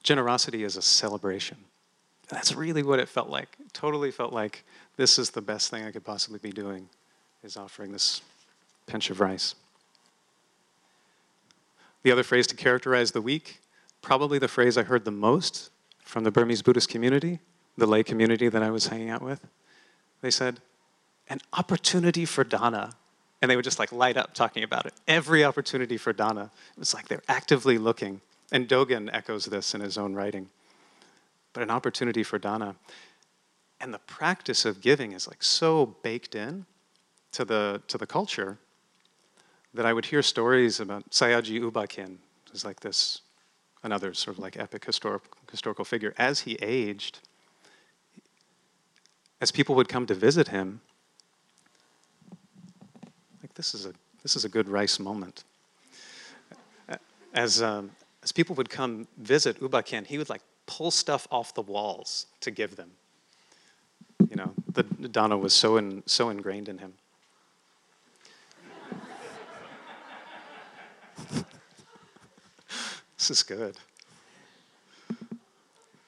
generosity 0.03 0.65
is 0.65 0.77
a 0.77 0.83
celebration. 0.83 1.59
That's 2.29 2.53
really 2.53 2.83
what 2.83 2.99
it 2.99 3.09
felt 3.09 3.29
like. 3.29 3.57
It 3.61 3.73
totally 3.73 4.11
felt 4.11 4.33
like 4.33 4.65
this 4.97 5.19
is 5.19 5.31
the 5.31 5.43
best 5.43 5.71
thing 5.71 5.85
I 5.85 5.91
could 5.91 6.05
possibly 6.05 6.39
be 6.39 6.53
doing, 6.53 6.89
is 7.43 7.57
offering 7.57 7.93
this 7.93 8.23
pinch 8.87 9.11
of 9.11 9.21
rice. 9.21 9.55
The 12.03 12.13
other 12.13 12.23
phrase 12.23 12.47
to 12.49 12.57
characterize 12.57 13.13
the 13.13 13.21
week, 13.21 13.61
probably 14.01 14.39
the 14.39 14.49
phrase 14.49 14.79
I 14.79 14.85
heard 14.85 15.05
the 15.05 15.11
most 15.11 15.71
from 16.05 16.25
the 16.25 16.31
Burmese 16.31 16.63
Buddhist 16.63 16.89
community, 16.89 17.41
the 17.77 17.87
lay 17.87 18.03
community 18.03 18.49
that 18.49 18.63
I 18.63 18.71
was 18.71 18.87
hanging 18.87 19.11
out 19.11 19.23
with. 19.23 19.45
They 20.23 20.31
said, 20.31 20.61
an 21.29 21.41
opportunity 21.53 22.25
for 22.25 22.45
dana. 22.45 22.95
And 23.43 23.51
they 23.51 23.57
would 23.57 23.65
just 23.65 23.79
like 23.79 23.93
light 23.93 24.17
up 24.17 24.33
talking 24.35 24.63
about 24.63 24.87
it. 24.87 24.95
Every 25.07 25.45
opportunity 25.45 25.97
for 25.97 26.13
dana. 26.13 26.51
It 26.77 26.79
was 26.79 26.95
like 26.95 27.09
they're 27.09 27.23
actively 27.29 27.77
looking. 27.77 28.21
And 28.51 28.69
Dogen 28.69 29.11
echoes 29.13 29.47
this 29.47 29.75
in 29.75 29.81
his 29.81 29.99
own 29.99 30.15
writing. 30.15 30.49
But 31.53 31.63
an 31.63 31.71
opportunity 31.71 32.23
for 32.23 32.39
dana. 32.39 32.77
And 33.81 33.93
the 33.93 33.99
practice 34.01 34.65
of 34.65 34.81
giving 34.81 35.13
is 35.13 35.29
like 35.29 35.43
so 35.43 35.97
baked 36.03 36.35
in 36.35 36.67
to 37.33 37.45
the, 37.45 37.83
to 37.89 37.99
the 37.99 38.07
culture 38.07 38.59
that 39.75 39.85
I 39.85 39.93
would 39.93 40.07
hear 40.07 40.23
stories 40.23 40.81
about 40.81 41.11
Sayagyi 41.11 41.61
U 41.61 41.71
Ba 41.71 41.87
Khin, 41.87 42.19
who's 42.51 42.65
like 42.65 42.81
this, 42.81 43.21
another 43.83 44.15
sort 44.15 44.37
of 44.37 44.43
like 44.43 44.59
epic 44.59 44.85
historic, 44.85 45.23
historical 45.51 45.85
figure. 45.85 46.15
As 46.17 46.41
he 46.41 46.55
aged, 46.63 47.21
as 49.41 49.53
people 49.53 49.75
would 49.75 49.89
come 49.89 50.07
to 50.07 50.15
visit 50.15 50.49
him, 50.49 50.81
like 53.43 53.53
this 53.55 53.75
is 53.75 53.85
a, 53.85 53.93
this 54.23 54.35
is 54.35 54.47
a 54.47 54.49
good 54.49 54.69
rice 54.69 54.99
moment. 54.99 55.45
As, 57.35 57.61
um, 57.61 57.91
as 58.23 58.33
people 58.33 58.57
would 58.57 58.71
come 58.71 59.07
visit 59.19 59.61
U 59.61 59.69
Ba 59.69 59.83
Khin, 59.83 60.07
he 60.07 60.17
would 60.17 60.31
like 60.31 60.41
pull 60.65 60.91
stuff 60.91 61.29
off 61.31 61.53
the 61.53 61.61
walls 61.61 62.27
to 62.41 62.51
give 62.51 62.77
them. 62.77 62.91
The, 64.77 64.85
the 65.09 65.37
was 65.39 65.55
so, 65.55 65.79
in, 65.79 66.03
so 66.05 66.29
ingrained 66.29 66.69
in 66.69 66.77
him. 66.77 66.93
this 73.17 73.31
is 73.31 73.43
good. 73.43 73.79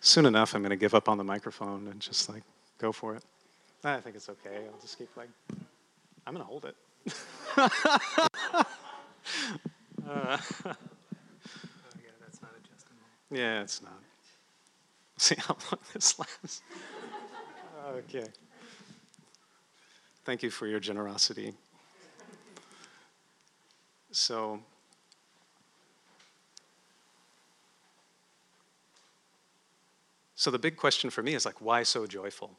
Soon 0.01 0.27
enough, 0.27 0.55
I'm 0.55 0.61
going 0.61 0.69
to 0.69 0.77
give 0.77 0.95
up 0.95 1.09
on 1.09 1.17
the 1.17 1.25
microphone 1.25 1.89
and 1.89 1.99
just 1.99 2.29
like 2.29 2.43
go 2.77 2.93
for 2.93 3.15
it. 3.15 3.25
I 3.85 4.01
think 4.01 4.17
it's 4.17 4.29
okay. 4.29 4.67
I'll 4.67 4.81
just 4.83 4.99
keep 4.99 5.09
like, 5.17 5.31
I'm 6.27 6.35
going 6.35 6.45
to 6.45 6.47
hold 6.47 6.67
it. 6.67 6.77
uh, 7.57 7.69
oh, 7.71 7.79
yeah, 10.07 10.37
that's 12.21 12.43
not 12.43 12.51
adjustable. 12.63 13.01
Yeah, 13.31 13.63
it's 13.63 13.81
not. 13.81 13.99
See 15.17 15.37
how 15.39 15.57
long 15.73 15.81
this 15.95 16.19
lasts. 16.19 16.61
okay. 17.89 18.27
Thank 20.29 20.43
you 20.43 20.51
for 20.51 20.67
your 20.67 20.79
generosity. 20.79 21.55
So, 24.11 24.61
so 30.35 30.51
the 30.51 30.59
big 30.59 30.77
question 30.77 31.09
for 31.09 31.23
me 31.23 31.35
is 31.35 31.47
like, 31.47 31.63
why 31.63 31.83
so 31.83 32.07
joyful? 32.07 32.59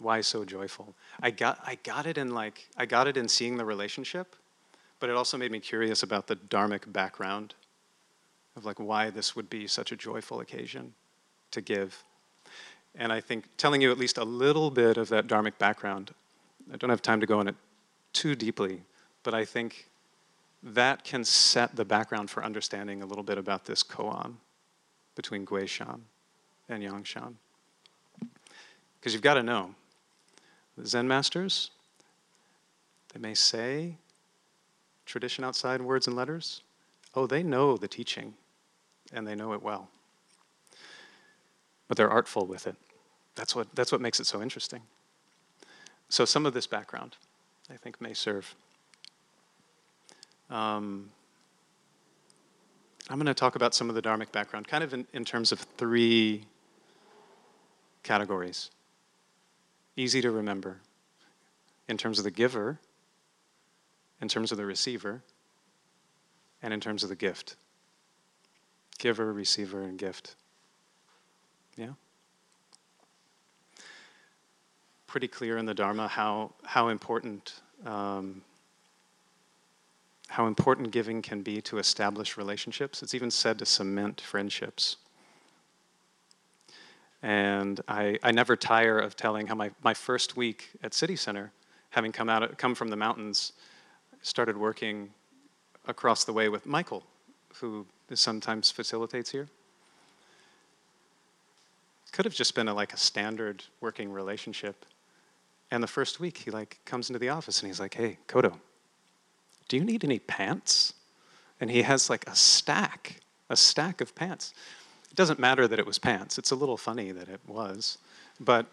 Why 0.00 0.22
so 0.22 0.44
joyful? 0.44 0.96
I 1.22 1.30
got, 1.30 1.60
I 1.64 1.76
got 1.84 2.04
it 2.06 2.18
in 2.18 2.34
like, 2.34 2.66
I 2.76 2.84
got 2.84 3.06
it 3.06 3.16
in 3.16 3.28
seeing 3.28 3.58
the 3.58 3.64
relationship, 3.64 4.34
but 4.98 5.08
it 5.08 5.14
also 5.14 5.38
made 5.38 5.52
me 5.52 5.60
curious 5.60 6.02
about 6.02 6.26
the 6.26 6.34
dharmic 6.34 6.92
background 6.92 7.54
of 8.56 8.64
like 8.64 8.80
why 8.80 9.08
this 9.08 9.36
would 9.36 9.48
be 9.48 9.68
such 9.68 9.92
a 9.92 9.96
joyful 9.96 10.40
occasion 10.40 10.94
to 11.52 11.60
give. 11.60 12.02
And 12.96 13.12
I 13.12 13.20
think 13.20 13.44
telling 13.56 13.82
you 13.82 13.92
at 13.92 13.98
least 13.98 14.18
a 14.18 14.24
little 14.24 14.72
bit 14.72 14.96
of 14.96 15.10
that 15.10 15.28
dharmic 15.28 15.58
background, 15.58 16.12
I 16.70 16.76
don't 16.76 16.90
have 16.90 17.02
time 17.02 17.20
to 17.20 17.26
go 17.26 17.40
in 17.40 17.48
it 17.48 17.54
too 18.12 18.34
deeply, 18.34 18.82
but 19.22 19.32
I 19.32 19.44
think 19.44 19.88
that 20.62 21.04
can 21.04 21.24
set 21.24 21.74
the 21.74 21.84
background 21.84 22.30
for 22.30 22.44
understanding 22.44 23.02
a 23.02 23.06
little 23.06 23.24
bit 23.24 23.38
about 23.38 23.64
this 23.64 23.82
koan 23.82 24.34
between 25.14 25.46
Guishan 25.46 26.00
and 26.68 26.82
Yangshan. 26.82 27.34
Because 29.00 29.12
you've 29.12 29.22
got 29.22 29.34
to 29.34 29.42
know, 29.42 29.74
the 30.76 30.86
Zen 30.86 31.08
masters, 31.08 31.70
they 33.12 33.20
may 33.20 33.34
say 33.34 33.96
tradition 35.06 35.44
outside 35.44 35.80
words 35.80 36.06
and 36.06 36.14
letters. 36.14 36.62
Oh, 37.14 37.26
they 37.26 37.42
know 37.42 37.76
the 37.76 37.88
teaching, 37.88 38.34
and 39.12 39.26
they 39.26 39.34
know 39.34 39.52
it 39.52 39.62
well 39.62 39.88
but 41.92 41.98
they're 41.98 42.08
artful 42.08 42.46
with 42.46 42.66
it. 42.66 42.74
That's 43.34 43.54
what, 43.54 43.68
that's 43.74 43.92
what 43.92 44.00
makes 44.00 44.18
it 44.18 44.24
so 44.24 44.40
interesting. 44.40 44.80
So, 46.12 46.26
some 46.26 46.44
of 46.44 46.52
this 46.52 46.66
background, 46.66 47.16
I 47.70 47.76
think, 47.78 47.98
may 47.98 48.12
serve. 48.12 48.54
Um, 50.50 51.08
I'm 53.08 53.16
going 53.16 53.24
to 53.24 53.32
talk 53.32 53.56
about 53.56 53.72
some 53.74 53.88
of 53.88 53.94
the 53.94 54.02
Dharmic 54.02 54.30
background, 54.30 54.68
kind 54.68 54.84
of 54.84 54.92
in, 54.92 55.06
in 55.14 55.24
terms 55.24 55.52
of 55.52 55.60
three 55.60 56.44
categories. 58.02 58.68
Easy 59.96 60.20
to 60.20 60.30
remember 60.30 60.80
in 61.88 61.96
terms 61.96 62.18
of 62.18 62.24
the 62.24 62.30
giver, 62.30 62.78
in 64.20 64.28
terms 64.28 64.52
of 64.52 64.58
the 64.58 64.66
receiver, 64.66 65.22
and 66.62 66.74
in 66.74 66.80
terms 66.80 67.02
of 67.02 67.08
the 67.08 67.16
gift. 67.16 67.56
Giver, 68.98 69.32
receiver, 69.32 69.80
and 69.80 69.98
gift. 69.98 70.36
Yeah? 71.74 71.92
Pretty 75.12 75.28
clear 75.28 75.58
in 75.58 75.66
the 75.66 75.74
Dharma 75.74 76.08
how, 76.08 76.52
how 76.64 76.88
important 76.88 77.60
um, 77.84 78.40
how 80.28 80.46
important 80.46 80.90
giving 80.90 81.20
can 81.20 81.42
be 81.42 81.60
to 81.60 81.76
establish 81.76 82.38
relationships. 82.38 83.02
It's 83.02 83.12
even 83.12 83.30
said 83.30 83.58
to 83.58 83.66
cement 83.66 84.22
friendships. 84.22 84.96
And 87.22 87.78
I, 87.88 88.18
I 88.22 88.30
never 88.30 88.56
tire 88.56 88.98
of 88.98 89.14
telling 89.14 89.48
how 89.48 89.54
my, 89.54 89.72
my 89.84 89.92
first 89.92 90.34
week 90.34 90.70
at 90.82 90.94
City 90.94 91.16
Center, 91.16 91.52
having 91.90 92.10
come 92.10 92.30
out 92.30 92.56
come 92.56 92.74
from 92.74 92.88
the 92.88 92.96
mountains, 92.96 93.52
started 94.22 94.56
working 94.56 95.10
across 95.86 96.24
the 96.24 96.32
way 96.32 96.48
with 96.48 96.64
Michael, 96.64 97.02
who 97.56 97.84
sometimes 98.14 98.70
facilitates 98.70 99.30
here 99.30 99.48
could 102.12 102.26
have 102.26 102.34
just 102.34 102.54
been 102.54 102.68
a, 102.68 102.74
like 102.74 102.92
a 102.92 102.96
standard 102.96 103.64
working 103.80 104.10
relationship. 104.10 104.84
And 105.72 105.82
the 105.82 105.88
first 105.88 106.20
week, 106.20 106.36
he 106.36 106.50
like 106.50 106.78
comes 106.84 107.08
into 107.08 107.18
the 107.18 107.30
office 107.30 107.60
and 107.60 107.66
he's 107.66 107.80
like, 107.80 107.94
"Hey, 107.94 108.18
Kodo, 108.28 108.60
do 109.68 109.78
you 109.78 109.84
need 109.84 110.04
any 110.04 110.18
pants?" 110.18 110.92
And 111.60 111.70
he 111.70 111.80
has 111.80 112.10
like 112.10 112.28
a 112.28 112.36
stack, 112.36 113.20
a 113.48 113.56
stack 113.56 114.02
of 114.02 114.14
pants. 114.14 114.52
It 115.10 115.16
doesn't 115.16 115.38
matter 115.38 115.66
that 115.66 115.78
it 115.78 115.86
was 115.86 115.98
pants. 115.98 116.36
It's 116.36 116.50
a 116.50 116.54
little 116.54 116.76
funny 116.76 117.10
that 117.10 117.28
it 117.28 117.40
was, 117.46 117.96
but. 118.38 118.66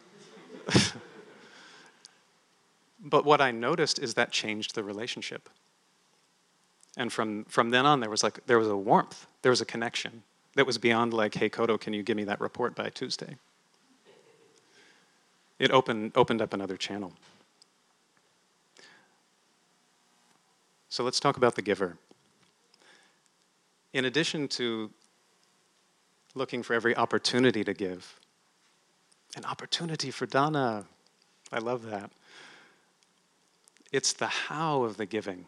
but 3.00 3.24
what 3.24 3.39
I 3.39 3.51
noticed 3.51 4.00
is 4.00 4.15
that 4.15 4.32
changed 4.32 4.75
the 4.75 4.84
relationship. 4.84 5.48
And 6.98 7.13
from, 7.13 7.46
from 7.46 7.70
then 7.70 7.86
on, 7.86 8.01
there 8.01 8.10
was 8.10 8.24
like 8.24 8.46
there 8.46 8.60
was 8.60 8.68
a 8.68 8.75
warmth, 8.75 9.25
there 9.41 9.51
was 9.51 9.62
a 9.62 9.65
connection 9.65 10.24
that 10.56 10.65
was 10.65 10.77
beyond 10.77 11.13
like, 11.13 11.36
hey, 11.36 11.50
Kodo, 11.50 11.79
can 11.79 11.94
you 11.94 12.03
give 12.03 12.18
me 12.18 12.25
that 12.25 12.41
report 12.41 12.75
by 12.75 12.89
Tuesday? 12.89 13.38
It 15.59 15.71
opened, 15.71 16.13
opened 16.15 16.41
up 16.41 16.53
another 16.53 16.77
channel. 16.77 17.13
So 20.87 21.03
let's 21.03 21.19
talk 21.19 21.37
about 21.37 21.55
the 21.55 21.61
giver. 21.61 21.97
In 23.93 24.05
addition 24.05 24.47
to 24.49 24.89
looking 26.33 26.63
for 26.63 26.73
every 26.73 26.95
opportunity 26.95 27.63
to 27.63 27.73
give, 27.73 28.19
an 29.35 29.45
opportunity 29.45 30.09
for 30.09 30.25
Dana, 30.25 30.85
I 31.51 31.59
love 31.59 31.85
that. 31.85 32.11
It's 33.91 34.13
the 34.13 34.27
how 34.27 34.83
of 34.83 34.97
the 34.97 35.05
giving 35.05 35.45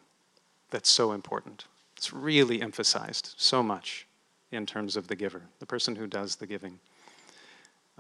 that's 0.70 0.90
so 0.90 1.12
important. 1.12 1.66
It's 1.96 2.12
really 2.12 2.62
emphasized 2.62 3.34
so 3.38 3.62
much 3.62 4.08
in 4.52 4.66
terms 4.66 4.96
of 4.96 5.08
the 5.08 5.16
giver, 5.16 5.44
the 5.60 5.66
person 5.66 5.96
who 5.96 6.08
does 6.08 6.36
the 6.36 6.48
giving. 6.48 6.80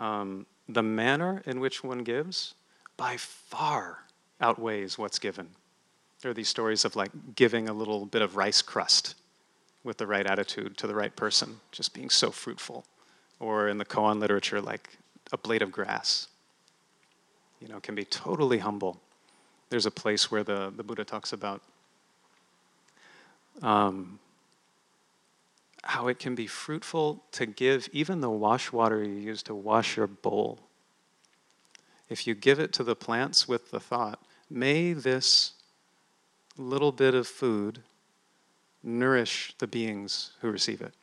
Um, 0.01 0.47
the 0.67 0.81
manner 0.81 1.43
in 1.45 1.59
which 1.59 1.83
one 1.83 1.99
gives 1.99 2.55
by 2.97 3.17
far 3.17 3.99
outweighs 4.41 4.97
what's 4.97 5.19
given. 5.19 5.49
There 6.21 6.31
are 6.31 6.33
these 6.33 6.49
stories 6.49 6.85
of 6.85 6.95
like 6.95 7.11
giving 7.35 7.69
a 7.69 7.73
little 7.73 8.05
bit 8.05 8.23
of 8.23 8.35
rice 8.35 8.63
crust 8.63 9.15
with 9.83 9.97
the 9.97 10.07
right 10.07 10.25
attitude 10.25 10.75
to 10.77 10.87
the 10.87 10.95
right 10.95 11.15
person, 11.15 11.59
just 11.71 11.93
being 11.93 12.09
so 12.09 12.31
fruitful 12.31 12.83
or 13.39 13.67
in 13.67 13.77
the 13.77 13.85
koan 13.85 14.19
literature, 14.19 14.59
like 14.59 14.97
a 15.31 15.37
blade 15.37 15.61
of 15.61 15.71
grass. 15.71 16.27
You 17.59 17.67
know, 17.67 17.79
can 17.79 17.93
be 17.93 18.05
totally 18.05 18.57
humble. 18.57 18.99
There's 19.69 19.85
a 19.85 19.91
place 19.91 20.31
where 20.31 20.43
the, 20.43 20.73
the 20.75 20.83
Buddha 20.83 21.05
talks 21.05 21.31
about 21.31 21.61
um, 23.61 24.19
how 25.83 26.07
it 26.07 26.19
can 26.19 26.35
be 26.35 26.47
fruitful 26.47 27.23
to 27.31 27.45
give 27.45 27.89
even 27.91 28.21
the 28.21 28.29
wash 28.29 28.71
water 28.71 29.03
you 29.03 29.13
use 29.13 29.41
to 29.43 29.55
wash 29.55 29.97
your 29.97 30.07
bowl. 30.07 30.59
If 32.09 32.27
you 32.27 32.35
give 32.35 32.59
it 32.59 32.73
to 32.73 32.83
the 32.83 32.95
plants 32.95 33.47
with 33.47 33.71
the 33.71 33.79
thought, 33.79 34.21
may 34.49 34.93
this 34.93 35.53
little 36.57 36.91
bit 36.91 37.15
of 37.15 37.27
food 37.27 37.81
nourish 38.83 39.53
the 39.59 39.67
beings 39.67 40.31
who 40.41 40.51
receive 40.51 40.81
it. 40.81 40.93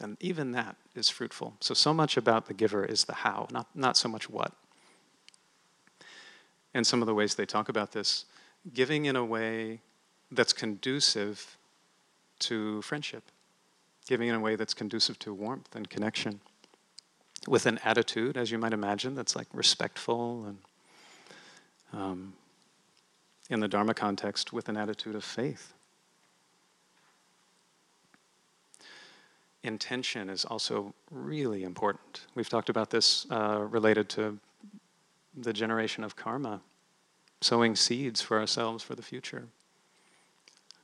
And 0.00 0.16
even 0.20 0.52
that 0.52 0.76
is 0.94 1.08
fruitful. 1.08 1.54
So, 1.60 1.74
so 1.74 1.94
much 1.94 2.16
about 2.16 2.46
the 2.46 2.54
giver 2.54 2.84
is 2.84 3.04
the 3.04 3.14
how, 3.14 3.46
not, 3.52 3.68
not 3.74 3.96
so 3.96 4.08
much 4.08 4.28
what. 4.28 4.52
And 6.74 6.86
some 6.86 7.02
of 7.02 7.06
the 7.06 7.14
ways 7.14 7.34
they 7.34 7.46
talk 7.46 7.68
about 7.68 7.92
this 7.92 8.24
giving 8.72 9.04
in 9.06 9.16
a 9.16 9.24
way 9.24 9.80
that's 10.30 10.52
conducive 10.52 11.56
to 12.38 12.80
friendship, 12.82 13.24
giving 14.06 14.28
in 14.28 14.34
a 14.34 14.40
way 14.40 14.56
that's 14.56 14.74
conducive 14.74 15.18
to 15.20 15.32
warmth 15.32 15.74
and 15.74 15.88
connection, 15.88 16.40
with 17.46 17.66
an 17.66 17.78
attitude, 17.84 18.36
as 18.36 18.50
you 18.50 18.58
might 18.58 18.72
imagine, 18.72 19.14
that's 19.14 19.34
like 19.34 19.48
respectful 19.52 20.44
and 20.44 20.58
um, 21.92 22.32
in 23.50 23.60
the 23.60 23.68
Dharma 23.68 23.92
context, 23.92 24.52
with 24.52 24.68
an 24.68 24.76
attitude 24.76 25.14
of 25.14 25.24
faith. 25.24 25.74
intention 29.62 30.28
is 30.28 30.44
also 30.44 30.94
really 31.10 31.62
important. 31.62 32.26
We've 32.34 32.48
talked 32.48 32.68
about 32.68 32.90
this 32.90 33.26
uh, 33.30 33.60
related 33.68 34.08
to 34.10 34.38
the 35.36 35.52
generation 35.52 36.04
of 36.04 36.16
karma, 36.16 36.60
sowing 37.40 37.76
seeds 37.76 38.20
for 38.20 38.38
ourselves 38.40 38.82
for 38.82 38.94
the 38.94 39.02
future. 39.02 39.46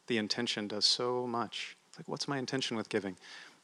The 0.06 0.18
intention 0.18 0.68
does 0.68 0.84
so 0.84 1.26
much. 1.26 1.76
Like, 1.99 2.09
what's 2.09 2.28
my 2.28 2.38
intention 2.38 2.76
with 2.76 2.88
giving? 2.88 3.17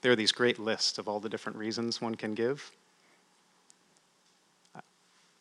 There 0.02 0.12
are 0.12 0.16
these 0.16 0.32
great 0.32 0.58
lists 0.58 0.98
of 0.98 1.08
all 1.08 1.20
the 1.20 1.28
different 1.28 1.56
reasons 1.56 2.00
one 2.00 2.16
can 2.16 2.34
give. 2.34 2.72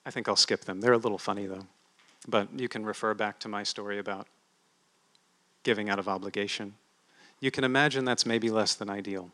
I 0.05 0.11
think 0.11 0.27
I'll 0.29 0.35
skip 0.35 0.65
them. 0.65 0.79
They're 0.79 0.93
a 0.93 0.97
little 0.97 1.17
funny, 1.17 1.47
though. 1.47 1.65
But 2.27 2.47
you 2.55 2.69
can 2.69 2.85
refer 2.85 3.13
back 3.13 3.39
to 3.39 3.49
my 3.49 3.63
story 3.63 3.99
about 3.99 4.27
giving 5.63 5.89
out 5.89 5.99
of 5.99 6.07
obligation. 6.07 6.75
You 7.39 7.51
can 7.51 7.63
imagine 7.63 8.05
that's 8.05 8.25
maybe 8.25 8.49
less 8.49 8.75
than 8.75 8.89
ideal. 8.89 9.31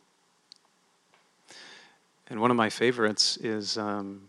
And 2.28 2.40
one 2.40 2.50
of 2.50 2.56
my 2.56 2.70
favorites 2.70 3.36
is 3.36 3.76
um, 3.76 4.28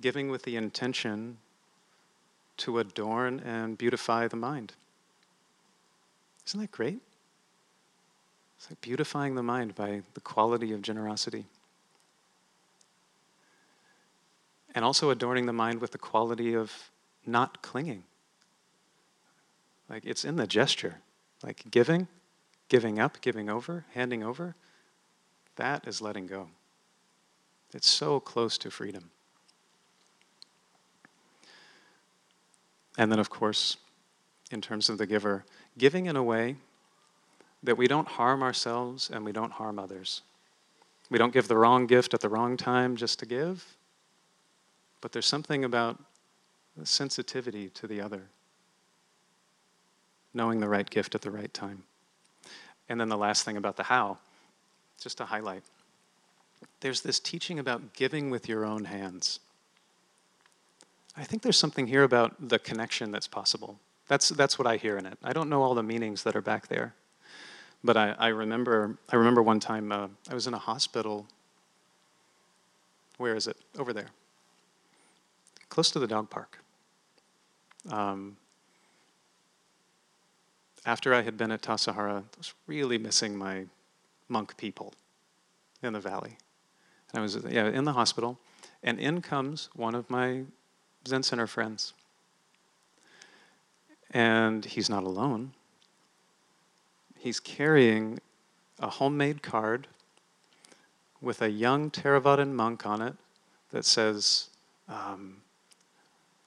giving 0.00 0.30
with 0.30 0.44
the 0.44 0.56
intention 0.56 1.38
to 2.58 2.78
adorn 2.78 3.40
and 3.40 3.76
beautify 3.76 4.28
the 4.28 4.36
mind. 4.36 4.72
Isn't 6.46 6.60
that 6.60 6.70
great? 6.70 7.00
It's 8.62 8.70
like 8.70 8.80
beautifying 8.80 9.34
the 9.34 9.42
mind 9.42 9.74
by 9.74 10.02
the 10.14 10.20
quality 10.20 10.72
of 10.72 10.82
generosity. 10.82 11.46
And 14.72 14.84
also 14.84 15.10
adorning 15.10 15.46
the 15.46 15.52
mind 15.52 15.80
with 15.80 15.90
the 15.90 15.98
quality 15.98 16.54
of 16.54 16.92
not 17.26 17.60
clinging. 17.60 18.04
Like 19.88 20.04
it's 20.04 20.24
in 20.24 20.36
the 20.36 20.46
gesture. 20.46 20.98
Like 21.42 21.64
giving, 21.72 22.06
giving 22.68 23.00
up, 23.00 23.20
giving 23.20 23.50
over, 23.50 23.84
handing 23.94 24.22
over. 24.22 24.54
That 25.56 25.88
is 25.88 26.00
letting 26.00 26.28
go. 26.28 26.46
It's 27.74 27.88
so 27.88 28.20
close 28.20 28.56
to 28.58 28.70
freedom. 28.70 29.10
And 32.96 33.10
then, 33.10 33.18
of 33.18 33.28
course, 33.28 33.76
in 34.52 34.60
terms 34.60 34.88
of 34.88 34.98
the 34.98 35.06
giver, 35.06 35.44
giving 35.76 36.06
in 36.06 36.14
a 36.14 36.22
way 36.22 36.58
that 37.62 37.76
we 37.76 37.86
don't 37.86 38.08
harm 38.08 38.42
ourselves 38.42 39.10
and 39.10 39.24
we 39.24 39.32
don't 39.32 39.52
harm 39.52 39.78
others. 39.78 40.22
We 41.10 41.18
don't 41.18 41.32
give 41.32 41.48
the 41.48 41.56
wrong 41.56 41.86
gift 41.86 42.14
at 42.14 42.20
the 42.20 42.28
wrong 42.28 42.56
time 42.56 42.96
just 42.96 43.18
to 43.20 43.26
give, 43.26 43.76
but 45.00 45.12
there's 45.12 45.26
something 45.26 45.64
about 45.64 46.02
the 46.76 46.86
sensitivity 46.86 47.68
to 47.70 47.86
the 47.86 48.00
other, 48.00 48.22
knowing 50.32 50.60
the 50.60 50.68
right 50.68 50.88
gift 50.88 51.14
at 51.14 51.22
the 51.22 51.30
right 51.30 51.52
time. 51.52 51.82
And 52.88 53.00
then 53.00 53.08
the 53.08 53.18
last 53.18 53.44
thing 53.44 53.56
about 53.56 53.76
the 53.76 53.84
how, 53.84 54.18
just 54.98 55.18
to 55.18 55.24
highlight 55.26 55.62
there's 56.80 57.00
this 57.00 57.20
teaching 57.20 57.58
about 57.58 57.94
giving 57.94 58.30
with 58.30 58.48
your 58.48 58.64
own 58.64 58.84
hands. 58.84 59.40
I 61.16 61.24
think 61.24 61.42
there's 61.42 61.58
something 61.58 61.86
here 61.86 62.02
about 62.02 62.48
the 62.48 62.58
connection 62.58 63.10
that's 63.10 63.28
possible. 63.28 63.78
That's, 64.08 64.30
that's 64.30 64.58
what 64.58 64.66
I 64.66 64.76
hear 64.76 64.98
in 64.98 65.06
it. 65.06 65.18
I 65.22 65.32
don't 65.32 65.48
know 65.48 65.62
all 65.62 65.74
the 65.74 65.82
meanings 65.82 66.22
that 66.24 66.34
are 66.34 66.40
back 66.40 66.68
there. 66.68 66.94
But 67.84 67.96
I, 67.96 68.14
I 68.18 68.28
remember 68.28 68.96
I 69.10 69.16
remember 69.16 69.42
one 69.42 69.60
time 69.60 69.90
uh, 69.92 70.08
I 70.30 70.34
was 70.34 70.46
in 70.46 70.54
a 70.54 70.58
hospital. 70.58 71.26
Where 73.18 73.34
is 73.34 73.46
it? 73.46 73.56
Over 73.78 73.92
there. 73.92 74.10
Close 75.68 75.90
to 75.90 75.98
the 75.98 76.06
dog 76.06 76.30
park. 76.30 76.58
Um, 77.90 78.36
after 80.84 81.14
I 81.14 81.22
had 81.22 81.36
been 81.36 81.50
at 81.52 81.62
Tassajara, 81.62 82.18
I 82.18 82.38
was 82.38 82.54
really 82.66 82.98
missing 82.98 83.36
my 83.36 83.66
monk 84.28 84.56
people 84.56 84.94
in 85.82 85.92
the 85.92 86.00
valley. 86.00 86.36
And 87.12 87.20
I 87.20 87.22
was 87.22 87.38
yeah, 87.48 87.68
in 87.68 87.84
the 87.84 87.92
hospital, 87.92 88.38
and 88.82 88.98
in 88.98 89.20
comes 89.20 89.68
one 89.74 89.94
of 89.94 90.08
my 90.10 90.42
Zen 91.06 91.22
Center 91.22 91.46
friends. 91.46 91.92
And 94.10 94.64
he's 94.64 94.90
not 94.90 95.04
alone. 95.04 95.52
He's 97.22 97.38
carrying 97.38 98.18
a 98.80 98.88
homemade 98.88 99.42
card 99.44 99.86
with 101.20 101.40
a 101.40 101.48
young 101.48 101.88
Theravadan 101.88 102.52
monk 102.52 102.84
on 102.84 103.00
it 103.00 103.14
that 103.70 103.84
says, 103.84 104.48
um, 104.88 105.36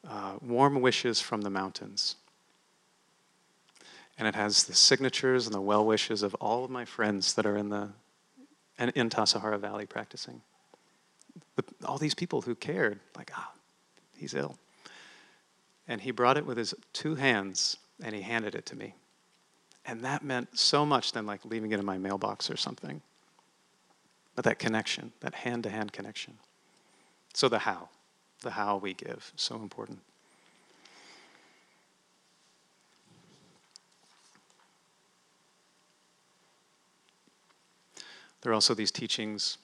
uh, 0.06 0.34
Warm 0.42 0.82
wishes 0.82 1.22
from 1.22 1.44
the 1.44 1.50
mountains. 1.50 2.18
And 4.18 4.28
it 4.28 4.36
has 4.36 4.66
the 4.66 4.76
signatures 4.76 5.46
and 5.46 5.56
the 5.56 5.62
well 5.62 5.86
wishes 5.86 6.22
of 6.24 6.36
all 6.36 6.66
of 6.66 6.70
my 6.70 6.84
friends 6.84 7.36
that 7.36 7.46
are 7.46 7.56
in 7.56 7.70
the 7.70 7.90
and 8.78 8.92
in 8.96 9.10
Tassajara 9.10 9.58
Valley 9.58 9.86
practicing 9.86 10.42
all 11.86 11.98
these 11.98 12.16
people 12.16 12.42
who 12.42 12.54
cared, 12.54 13.00
like, 13.16 13.32
ah, 13.34 13.54
he's 14.18 14.34
ill. 14.34 14.58
And 15.88 16.02
he 16.02 16.12
brought 16.12 16.36
it 16.36 16.46
with 16.46 16.58
his 16.58 16.74
two 16.92 17.16
hands 17.16 17.78
and 18.04 18.14
he 18.14 18.22
handed 18.22 18.56
it 18.56 18.66
to 18.66 18.76
me. 18.76 18.96
And 19.88 20.02
that 20.02 20.24
meant 20.24 20.58
so 20.58 20.86
much 20.86 21.12
than 21.12 21.26
like 21.26 21.46
leaving 21.46 21.72
it 21.72 21.80
in 21.80 21.86
my 21.86 21.98
mailbox 21.98 22.50
or 22.50 22.58
something. 22.58 23.02
But 24.36 24.46
that 24.46 24.60
connection, 24.60 25.14
that 25.22 25.34
hand 25.36 25.64
to 25.64 25.70
hand 25.70 25.94
connection. 25.94 26.38
So 27.34 27.48
the 27.48 27.60
how, 27.60 27.90
the 28.42 28.52
how 28.52 28.78
we 28.78 28.94
give, 28.94 29.32
so 29.36 29.56
important. 29.56 30.00
There 38.42 38.52
are 38.52 38.56
also 38.56 38.74
these 38.74 38.92
teachings 38.92 39.58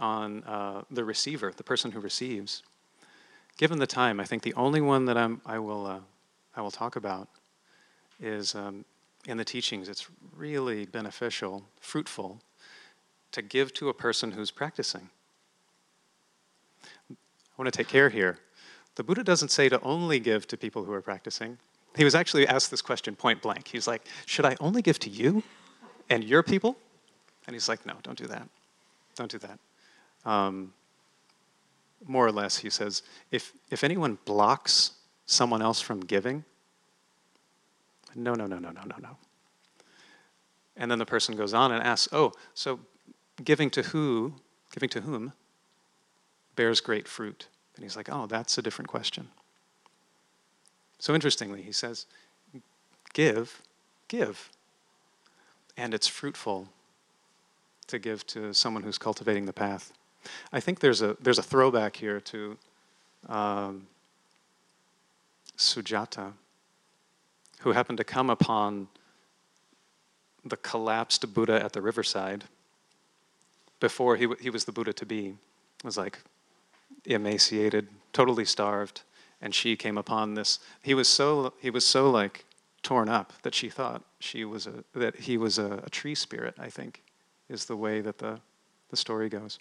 on 0.00 0.42
uh, 0.44 0.82
the 0.90 1.04
receiver, 1.04 1.52
the 1.56 1.62
person 1.62 1.92
who 1.92 2.00
receives. 2.00 2.62
Given 3.58 3.78
the 3.78 3.86
time, 3.86 4.18
I 4.18 4.24
think 4.24 4.42
the 4.42 4.54
only 4.54 4.80
one 4.80 5.04
that 5.04 5.16
I'm, 5.16 5.40
I, 5.46 5.60
will, 5.60 5.86
uh, 5.86 6.00
I 6.56 6.60
will 6.60 6.72
talk 6.72 6.96
about 6.96 7.28
is 8.20 8.56
um, 8.56 8.84
in 9.26 9.36
the 9.36 9.44
teachings. 9.44 9.88
It's 9.88 10.08
really 10.36 10.86
beneficial, 10.86 11.64
fruitful 11.80 12.40
to 13.32 13.42
give 13.42 13.72
to 13.74 13.88
a 13.88 13.94
person 13.94 14.32
who's 14.32 14.50
practicing. 14.50 15.10
I 17.10 17.14
want 17.56 17.72
to 17.72 17.76
take 17.76 17.88
care 17.88 18.08
here. 18.08 18.38
The 18.96 19.02
Buddha 19.02 19.24
doesn't 19.24 19.50
say 19.50 19.68
to 19.68 19.80
only 19.80 20.20
give 20.20 20.46
to 20.48 20.56
people 20.56 20.84
who 20.84 20.92
are 20.92 21.02
practicing. 21.02 21.58
He 21.96 22.04
was 22.04 22.14
actually 22.14 22.46
asked 22.46 22.70
this 22.70 22.82
question 22.82 23.16
point 23.16 23.42
blank. 23.42 23.68
He's 23.68 23.86
like, 23.86 24.06
Should 24.26 24.44
I 24.44 24.56
only 24.60 24.82
give 24.82 24.98
to 25.00 25.10
you 25.10 25.42
and 26.10 26.22
your 26.22 26.42
people? 26.42 26.76
And 27.46 27.54
he's 27.54 27.68
like, 27.68 27.84
No, 27.86 27.94
don't 28.02 28.18
do 28.18 28.26
that. 28.26 28.48
Don't 29.16 29.30
do 29.30 29.38
that 29.38 29.58
um, 30.24 30.72
more 32.06 32.26
or 32.26 32.32
less, 32.32 32.56
he 32.58 32.70
says, 32.70 33.02
if, 33.30 33.52
if 33.70 33.84
anyone 33.84 34.18
blocks 34.24 34.92
someone 35.26 35.62
else 35.62 35.80
from 35.80 36.00
giving, 36.00 36.44
no, 38.14 38.34
no, 38.34 38.46
no, 38.46 38.58
no, 38.58 38.70
no, 38.70 38.82
no, 38.82 38.96
no. 39.00 39.16
And 40.76 40.90
then 40.90 40.98
the 40.98 41.06
person 41.06 41.36
goes 41.36 41.54
on 41.54 41.72
and 41.72 41.82
asks, 41.82 42.08
oh, 42.12 42.32
so 42.54 42.80
giving 43.44 43.70
to 43.70 43.82
who, 43.82 44.34
giving 44.72 44.88
to 44.90 45.00
whom, 45.02 45.32
bears 46.56 46.80
great 46.80 47.06
fruit? 47.06 47.48
And 47.76 47.84
he's 47.84 47.96
like, 47.96 48.08
oh, 48.10 48.26
that's 48.26 48.58
a 48.58 48.62
different 48.62 48.88
question. 48.88 49.28
So 50.98 51.14
interestingly, 51.14 51.62
he 51.62 51.72
says, 51.72 52.06
give, 53.12 53.62
give. 54.08 54.50
And 55.76 55.92
it's 55.92 56.06
fruitful 56.06 56.68
to 57.88 57.98
give 57.98 58.26
to 58.28 58.52
someone 58.54 58.82
who's 58.82 58.98
cultivating 58.98 59.46
the 59.46 59.52
path. 59.52 59.92
I 60.52 60.60
think 60.60 60.80
there's 60.80 61.02
a 61.02 61.16
there's 61.20 61.38
a 61.38 61.42
throwback 61.42 61.96
here 61.96 62.20
to 62.20 62.56
um, 63.28 63.86
Sujata, 65.58 66.32
who 67.64 67.72
happened 67.72 67.96
to 67.96 68.04
come 68.04 68.28
upon 68.28 68.88
the 70.44 70.56
collapsed 70.58 71.32
Buddha 71.32 71.64
at 71.64 71.72
the 71.72 71.80
riverside 71.80 72.44
before 73.80 74.16
he, 74.16 74.28
he 74.38 74.50
was 74.50 74.66
the 74.66 74.72
Buddha 74.72 74.92
to 74.92 75.06
be. 75.06 75.36
Was 75.82 75.96
like 75.96 76.18
emaciated, 77.06 77.88
totally 78.12 78.44
starved, 78.44 79.02
and 79.40 79.54
she 79.54 79.76
came 79.76 79.96
upon 79.98 80.34
this. 80.34 80.58
He 80.82 80.94
was 80.94 81.08
so 81.08 81.54
he 81.58 81.70
was 81.70 81.86
so 81.86 82.10
like 82.10 82.44
torn 82.82 83.08
up 83.08 83.32
that 83.42 83.54
she 83.54 83.70
thought 83.70 84.02
she 84.20 84.44
was 84.44 84.66
a 84.66 84.84
that 84.94 85.16
he 85.16 85.38
was 85.38 85.58
a, 85.58 85.82
a 85.84 85.90
tree 85.90 86.14
spirit. 86.14 86.54
I 86.58 86.68
think 86.68 87.02
is 87.48 87.64
the 87.64 87.76
way 87.76 88.02
that 88.02 88.18
the 88.18 88.40
the 88.90 88.96
story 88.96 89.30
goes. 89.30 89.58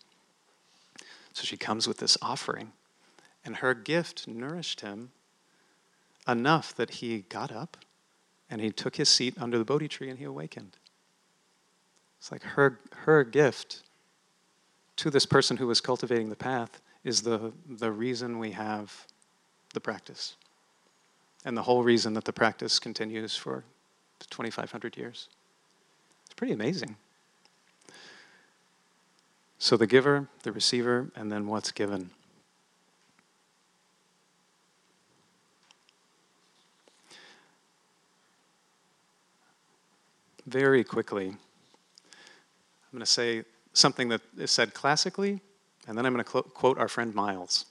So 1.31 1.43
she 1.43 1.55
comes 1.55 1.87
with 1.87 1.97
this 1.97 2.17
offering, 2.21 2.73
and 3.45 3.57
her 3.57 3.73
gift 3.73 4.27
nourished 4.27 4.81
him 4.81 5.11
enough 6.27 6.75
that 6.75 6.95
he 6.95 7.19
got 7.29 7.51
up 7.51 7.77
and 8.49 8.61
he 8.61 8.71
took 8.71 8.95
his 8.95 9.09
seat 9.09 9.35
under 9.39 9.57
the 9.57 9.65
Bodhi 9.65 9.87
tree 9.87 10.09
and 10.09 10.19
he 10.19 10.25
awakened. 10.25 10.77
It's 12.19 12.31
like 12.31 12.43
her, 12.43 12.79
her 12.91 13.23
gift 13.23 13.83
to 14.97 15.09
this 15.09 15.25
person 15.25 15.57
who 15.57 15.67
was 15.67 15.81
cultivating 15.81 16.29
the 16.29 16.35
path 16.35 16.81
is 17.03 17.21
the, 17.21 17.51
the 17.67 17.91
reason 17.91 18.39
we 18.39 18.51
have 18.51 19.07
the 19.73 19.81
practice. 19.81 20.35
And 21.45 21.57
the 21.57 21.63
whole 21.63 21.83
reason 21.83 22.13
that 22.13 22.23
the 22.23 22.31
practice 22.31 22.79
continues 22.79 23.35
for 23.35 23.63
2,500 24.29 24.95
years. 24.95 25.27
It's 26.25 26.33
pretty 26.33 26.53
amazing. 26.53 26.95
So 29.59 29.77
the 29.77 29.87
giver, 29.87 30.27
the 30.43 30.51
receiver, 30.51 31.09
and 31.15 31.31
then 31.31 31.47
what's 31.47 31.71
given. 31.71 32.11
Very 40.45 40.83
quickly, 40.83 41.27
I'm 41.27 41.37
going 42.91 42.99
to 42.99 43.05
say 43.05 43.43
something 43.73 44.09
that 44.09 44.21
is 44.37 44.51
said 44.51 44.73
classically, 44.73 45.41
and 45.87 45.97
then 45.97 46.05
I'm 46.05 46.13
going 46.13 46.23
to 46.23 46.41
quote 46.43 46.77
our 46.77 46.87
friend 46.87 47.15
Miles. 47.15 47.65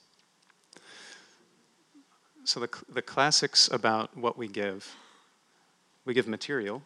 So, 2.45 2.61
the, 2.61 2.69
the 2.89 3.03
classics 3.03 3.69
about 3.71 4.17
what 4.17 4.37
we 4.37 4.49
give 4.49 4.97
we 6.05 6.15
give 6.15 6.27
material, 6.27 6.83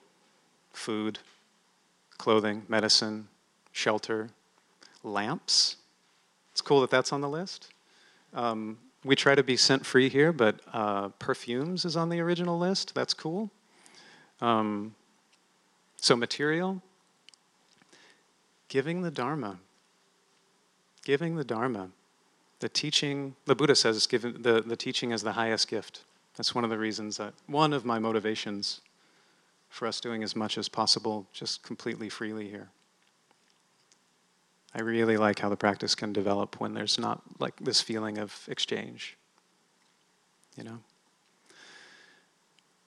food, 0.73 1.19
clothing, 2.19 2.65
medicine, 2.69 3.29
shelter, 3.73 4.29
lamps. 5.03 5.77
It's 6.53 6.61
cool 6.61 6.81
that 6.83 6.91
that's 6.91 7.13
on 7.13 7.21
the 7.21 7.29
list. 7.29 7.69
Um, 8.35 8.79
we 9.05 9.17
try 9.17 9.35
to 9.35 9.43
be 9.43 9.57
scent 9.57 9.87
free 9.87 10.09
here, 10.09 10.33
but 10.33 10.61
uh, 10.73 11.09
perfumes 11.19 11.85
is 11.85 11.97
on 11.97 12.09
the 12.09 12.21
original 12.21 12.59
list. 12.59 12.95
That's 12.95 13.15
cool. 13.15 13.51
Um, 14.41 14.95
so, 16.07 16.15
material, 16.15 16.81
giving 18.69 19.03
the 19.03 19.11
Dharma. 19.11 19.59
Giving 21.05 21.35
the 21.35 21.43
Dharma. 21.43 21.91
The 22.61 22.69
teaching, 22.69 23.35
the 23.47 23.57
Buddha 23.57 23.75
says 23.75 24.07
giving, 24.07 24.41
the, 24.41 24.63
the 24.63 24.77
teaching 24.77 25.11
is 25.11 25.23
the 25.23 25.33
highest 25.33 25.67
gift. 25.67 26.05
That's 26.37 26.55
one 26.55 26.63
of 26.63 26.71
the 26.71 26.79
reasons 26.79 27.17
that, 27.17 27.35
one 27.49 27.73
of 27.73 27.85
my 27.85 27.99
motivations 27.99 28.83
for 29.69 29.89
us 29.89 29.99
doing 29.99 30.23
as 30.23 30.37
much 30.37 30.57
as 30.57 30.69
possible 30.69 31.27
just 31.33 31.65
completely 31.65 32.09
freely 32.09 32.49
here. 32.49 32.69
I 34.77 34.83
really 34.83 35.17
like 35.17 35.41
how 35.41 35.49
the 35.49 35.57
practice 35.57 35.97
can 35.97 36.13
develop 36.13 36.61
when 36.61 36.73
there's 36.73 37.01
not 37.01 37.21
like 37.41 37.57
this 37.61 37.81
feeling 37.81 38.19
of 38.19 38.47
exchange. 38.49 39.17
You 40.57 40.63
know? 40.63 40.79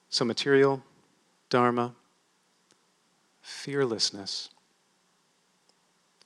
So, 0.08 0.24
material, 0.24 0.82
Dharma, 1.50 1.94
fearlessness. 3.50 4.50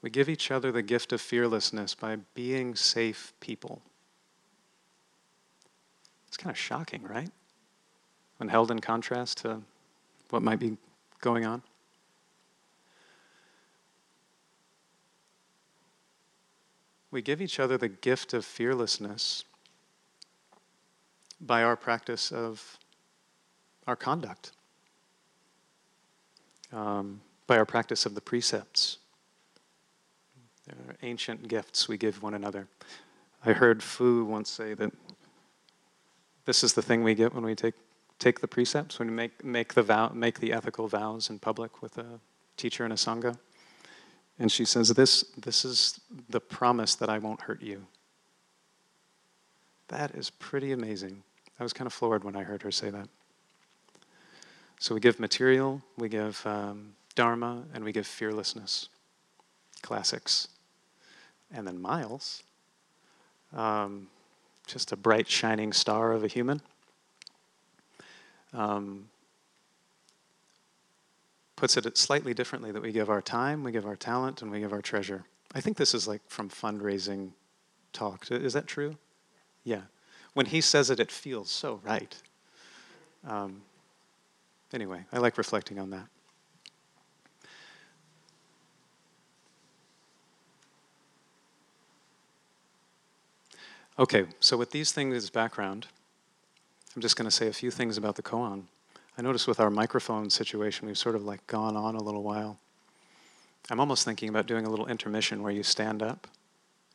We 0.03 0.11
give 0.11 0.29
each 0.29 0.51
other 0.51 0.71
the 0.71 0.83
gift 0.83 1.13
of 1.13 1.21
fearlessness 1.21 1.95
by 1.95 2.17
being 2.35 2.75
safe 2.75 3.33
people. 3.41 3.83
It's 6.29 6.37
kind 6.37 6.51
of 6.51 6.59
shocking, 6.59 7.03
right? 7.03 7.31
When 8.37 8.49
held 8.49 8.71
in 8.71 8.81
contrast 8.81 9.39
to 9.39 9.63
what 10.31 10.43
might 10.43 10.59
be 10.59 10.77
going 11.21 11.47
on. 11.47 11.63
We 17.11 17.23
give 17.23 17.41
each 17.41 17.61
other 17.61 17.79
the 17.79 17.89
gift 17.89 18.35
of 18.35 18.45
fearlessness 18.45 19.45
by 21.41 21.63
our 21.63 21.77
practice 21.77 22.33
of 22.33 22.79
our 23.87 23.97
conduct, 23.97 24.53
um, 26.75 27.21
by 27.47 27.57
our 27.57 27.65
practice 27.65 28.07
of 28.07 28.15
the 28.15 28.21
precepts. 28.21 28.99
There 30.67 30.77
are 30.89 30.97
ancient 31.03 31.47
gifts 31.49 31.89
we 31.89 31.97
give 31.97 32.23
one 32.23 32.35
another. 32.35 32.69
I 33.45 33.53
heard 33.53 33.83
Fu 33.83 34.25
once 34.25 34.51
say 34.51 34.75
that 34.75 34.93
this 36.47 36.65
is 36.65 36.73
the 36.73 36.83
thing 36.83 37.03
we 37.03 37.15
get 37.15 37.35
when 37.35 37.45
we 37.45 37.55
take, 37.55 37.75
take 38.19 38.41
the 38.41 38.49
precepts, 38.49 38.99
when 38.99 39.09
we 39.09 39.15
make, 39.15 39.45
make, 39.45 39.75
the 39.75 39.83
vow, 39.83 40.11
make 40.15 40.41
the 40.41 40.53
ethical 40.53 40.89
vows 40.89 41.31
in 41.31 41.39
public 41.39 41.83
with 41.83 41.99
a 41.99 42.21
teacher 42.57 42.85
and 42.85 42.93
a 42.93 42.97
Sangha. 42.97 43.37
And 44.39 44.51
she 44.51 44.65
says, 44.65 44.89
this, 44.89 45.23
this 45.39 45.65
is 45.65 46.01
the 46.29 46.41
promise 46.41 46.95
that 46.97 47.09
I 47.09 47.19
won't 47.19 47.43
hurt 47.43 47.63
you. 47.63 47.87
That 49.89 50.15
is 50.15 50.31
pretty 50.31 50.73
amazing. 50.73 51.23
I 51.61 51.63
was 51.63 51.73
kind 51.73 51.87
of 51.87 51.93
floored 51.93 52.25
when 52.25 52.35
I 52.35 52.43
heard 52.43 52.63
her 52.63 52.71
say 52.71 52.91
that. 52.91 53.09
So 54.85 54.95
we 54.95 55.01
give 55.01 55.19
material, 55.19 55.81
we 55.97 56.11
give 56.11 56.47
um, 56.47 56.93
dharma, 57.15 57.63
and 57.73 57.83
we 57.83 57.91
give 57.91 58.07
fearlessness. 58.07 58.91
Classics. 59.81 60.49
And 61.51 61.67
then 61.67 61.81
Miles, 61.81 62.43
um, 63.55 64.09
just 64.67 64.93
a 64.93 64.97
bright, 64.97 65.27
shining 65.27 65.73
star 65.73 66.13
of 66.13 66.23
a 66.23 66.27
human. 66.27 66.61
Um, 68.53 69.09
puts 71.57 71.79
it 71.79 71.97
slightly 71.97 72.35
differently 72.35 72.71
that 72.71 72.83
we 72.83 72.93
give 72.93 73.09
our 73.09 73.23
time, 73.23 73.65
we 73.65 73.73
give 73.73 73.87
our 73.87 73.97
talent, 73.97 74.43
and 74.43 74.51
we 74.51 74.61
give 74.61 74.75
our 74.75 74.83
treasure. 74.83 75.25
I 75.55 75.63
think 75.63 75.79
this 75.79 75.95
is 75.95 76.07
like 76.07 76.21
from 76.29 76.51
fundraising 76.51 77.31
talk. 77.95 78.31
Is 78.31 78.53
that 78.53 78.67
true? 78.67 78.99
Yeah. 79.65 79.85
When 80.35 80.45
he 80.45 80.61
says 80.61 80.91
it, 80.91 81.01
it 81.01 81.11
feels 81.11 81.49
so 81.49 81.81
right. 81.83 82.15
Um, 83.27 83.63
anyway, 84.75 85.05
I 85.13 85.19
like 85.19 85.39
reflecting 85.39 85.79
on 85.79 85.91
that. 85.91 86.07
Okay, 93.97 94.27
so 94.41 94.57
with 94.57 94.73
these 94.73 94.91
things 94.91 95.15
as 95.15 95.31
background, 95.31 95.87
I'm 96.97 97.03
just 97.03 97.17
going 97.17 97.27
to 97.27 97.31
say 97.31 97.47
a 97.47 97.53
few 97.53 97.71
things 97.71 97.97
about 97.97 98.17
the 98.17 98.23
koan. 98.23 98.65
I 99.17 99.23
notice 99.23 99.47
with 99.47 99.61
our 99.61 99.71
microphone 99.71 100.29
situation, 100.31 100.89
we've 100.89 100.99
sort 100.99 101.15
of 101.15 101.25
like 101.25 101.47
gone 101.47 101.77
on 101.77 101.95
a 101.95 102.03
little 102.03 102.25
while. 102.25 102.59
I'm 103.71 103.79
almost 103.79 104.05
thinking 104.05 104.29
about 104.29 104.47
doing 104.47 104.67
a 104.67 104.71
little 104.71 104.89
intermission 104.89 105.43
where 105.43 105.53
you 105.53 105.63
stand 105.63 106.03
up 106.03 106.27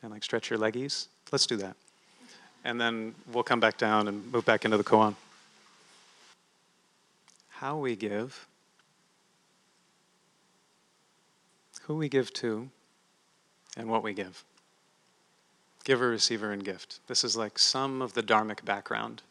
and 0.03 0.11
like 0.11 0.23
stretch 0.23 0.49
your 0.49 0.59
leggies. 0.59 1.07
Let's 1.31 1.45
do 1.45 1.55
that. 1.57 1.77
And 2.65 2.79
then 2.79 3.15
we'll 3.31 3.43
come 3.43 3.61
back 3.61 3.77
down 3.77 4.09
and 4.09 4.29
move 4.31 4.45
back 4.45 4.65
into 4.65 4.75
the 4.75 4.83
koan. 4.83 5.15
How 7.59 7.75
we 7.75 7.97
give, 7.97 8.47
who 11.81 11.95
we 11.97 12.07
give 12.07 12.31
to, 12.35 12.69
and 13.75 13.89
what 13.89 14.01
we 14.01 14.13
give. 14.13 14.45
Giver, 15.83 16.07
receiver, 16.07 16.53
and 16.53 16.63
gift. 16.63 17.01
This 17.07 17.25
is 17.25 17.35
like 17.35 17.59
some 17.59 18.01
of 18.01 18.13
the 18.13 18.23
dharmic 18.23 18.63
background 18.63 19.23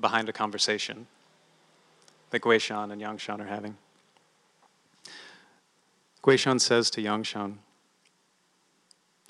behind 0.00 0.30
a 0.30 0.32
conversation 0.32 1.08
that 2.30 2.40
Guishan 2.40 2.90
and 2.90 3.02
Yangshan 3.02 3.40
are 3.40 3.48
having. 3.48 3.76
Guishan 6.22 6.58
says 6.58 6.88
to 6.88 7.02
Yangshan, 7.02 7.58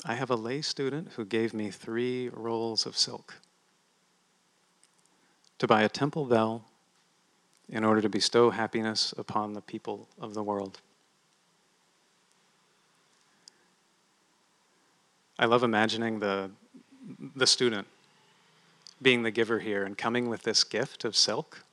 I 0.05 0.14
have 0.14 0.31
a 0.31 0.37
lay 0.37 0.62
student 0.62 1.14
who 1.16 1.25
gave 1.25 1.53
me 1.53 1.73
three 1.73 2.29
rolls 2.29 2.87
of 2.87 2.97
silk 2.97 3.35
to 5.59 5.66
buy 5.66 5.83
a 5.83 5.88
temple 5.88 6.27
bell 6.27 6.66
in 7.69 7.85
order 7.85 8.01
to 8.01 8.09
bestow 8.09 8.51
happiness 8.51 9.13
upon 9.19 9.53
the 9.53 9.61
people 9.61 10.09
of 10.21 10.35
the 10.35 10.43
world. 10.43 10.81
I 15.39 15.47
love 15.47 15.63
imagining 15.63 16.21
the, 16.21 16.51
the 17.35 17.47
student 17.47 17.87
being 19.03 19.23
the 19.23 19.31
giver 19.31 19.59
here 19.59 19.85
and 19.85 19.99
coming 19.99 20.29
with 20.29 20.43
this 20.43 20.65
gift 20.65 21.05
of 21.05 21.15
silk 21.15 21.67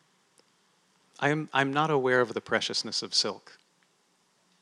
I'm, 1.19 1.47
I'm 1.53 1.71
not 1.71 1.89
aware 1.89 2.19
of 2.19 2.33
the 2.33 2.41
preciousness 2.41 3.01
of 3.01 3.13
silk 3.13 3.57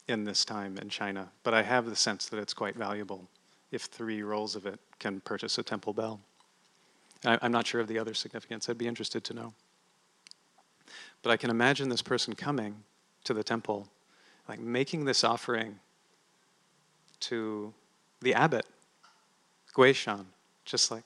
in 0.07 0.25
this 0.25 0.43
time 0.45 0.77
in 0.77 0.89
China, 0.89 1.31
but 1.43 1.55
I 1.55 1.63
have 1.63 1.87
the 1.87 1.95
sense 1.95 2.27
that 2.27 2.37
it's 2.39 2.53
quite 2.53 2.75
valuable 2.75 3.27
if 3.71 3.83
three 3.83 4.21
rolls 4.21 4.55
of 4.55 4.65
it 4.65 4.79
can 4.99 5.21
purchase 5.21 5.57
a 5.57 5.63
temple 5.63 5.93
bell. 5.93 6.19
I, 7.25 7.39
I'm 7.41 7.51
not 7.51 7.65
sure 7.65 7.81
of 7.81 7.87
the 7.87 7.97
other 7.97 8.13
significance. 8.13 8.69
I'd 8.69 8.77
be 8.77 8.87
interested 8.87 9.23
to 9.23 9.33
know. 9.33 9.53
But 11.23 11.31
I 11.31 11.37
can 11.37 11.49
imagine 11.49 11.89
this 11.89 12.01
person 12.01 12.35
coming 12.35 12.83
to 13.23 13.33
the 13.33 13.43
temple, 13.43 13.87
like 14.47 14.59
making 14.59 15.05
this 15.05 15.23
offering 15.23 15.79
to 17.21 17.73
the 18.21 18.33
abbot, 18.33 18.65
Guishan, 19.75 20.25
just 20.65 20.91
like, 20.91 21.03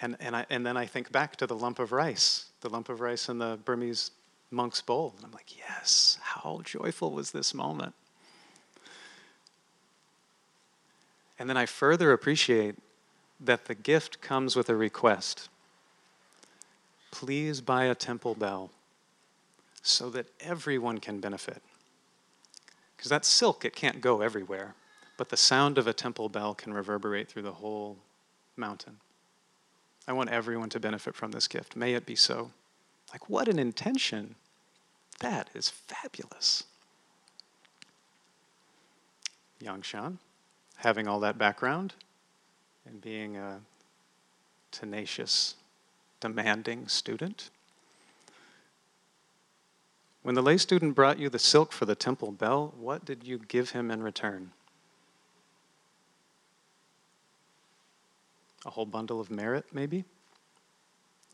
and, 0.00 0.16
and, 0.20 0.36
I, 0.36 0.46
and 0.50 0.64
then 0.64 0.76
I 0.76 0.86
think 0.86 1.10
back 1.10 1.36
to 1.36 1.46
the 1.46 1.56
lump 1.56 1.78
of 1.78 1.92
rice, 1.92 2.46
the 2.60 2.68
lump 2.68 2.88
of 2.88 3.00
rice 3.00 3.28
in 3.28 3.38
the 3.38 3.58
Burmese 3.64 4.10
monk's 4.50 4.80
bowl. 4.80 5.14
And 5.16 5.26
I'm 5.26 5.32
like, 5.32 5.56
yes, 5.56 6.18
how 6.20 6.60
joyful 6.64 7.12
was 7.12 7.30
this 7.32 7.54
moment? 7.54 7.94
And 11.38 11.48
then 11.48 11.56
I 11.56 11.66
further 11.66 12.12
appreciate 12.12 12.76
that 13.40 13.66
the 13.66 13.74
gift 13.74 14.20
comes 14.20 14.56
with 14.56 14.68
a 14.68 14.74
request. 14.74 15.48
Please 17.10 17.60
buy 17.60 17.84
a 17.84 17.94
temple 17.94 18.34
bell 18.34 18.70
so 19.88 20.10
that 20.10 20.26
everyone 20.40 20.98
can 20.98 21.20
benefit. 21.20 21.62
Because 22.96 23.10
that 23.10 23.24
silk, 23.24 23.64
it 23.64 23.74
can't 23.74 24.00
go 24.00 24.20
everywhere, 24.20 24.74
but 25.16 25.28
the 25.28 25.36
sound 25.36 25.78
of 25.78 25.86
a 25.86 25.92
temple 25.92 26.28
bell 26.28 26.54
can 26.54 26.74
reverberate 26.74 27.28
through 27.28 27.42
the 27.42 27.52
whole 27.52 27.96
mountain. 28.56 28.98
I 30.06 30.12
want 30.12 30.30
everyone 30.30 30.68
to 30.70 30.80
benefit 30.80 31.14
from 31.14 31.32
this 31.32 31.48
gift. 31.48 31.76
May 31.76 31.94
it 31.94 32.06
be 32.06 32.16
so. 32.16 32.50
Like, 33.12 33.28
what 33.28 33.48
an 33.48 33.58
intention! 33.58 34.34
That 35.20 35.48
is 35.54 35.68
fabulous. 35.68 36.64
Yangshan, 39.62 40.18
having 40.76 41.08
all 41.08 41.20
that 41.20 41.38
background 41.38 41.94
and 42.86 43.00
being 43.00 43.36
a 43.36 43.60
tenacious, 44.70 45.56
demanding 46.20 46.88
student. 46.88 47.50
When 50.28 50.34
the 50.34 50.42
lay 50.42 50.58
student 50.58 50.94
brought 50.94 51.18
you 51.18 51.30
the 51.30 51.38
silk 51.38 51.72
for 51.72 51.86
the 51.86 51.94
temple 51.94 52.32
bell, 52.32 52.74
what 52.76 53.02
did 53.02 53.24
you 53.24 53.38
give 53.38 53.70
him 53.70 53.90
in 53.90 54.02
return? 54.02 54.50
A 58.66 58.70
whole 58.70 58.84
bundle 58.84 59.22
of 59.22 59.30
merit, 59.30 59.64
maybe? 59.72 60.04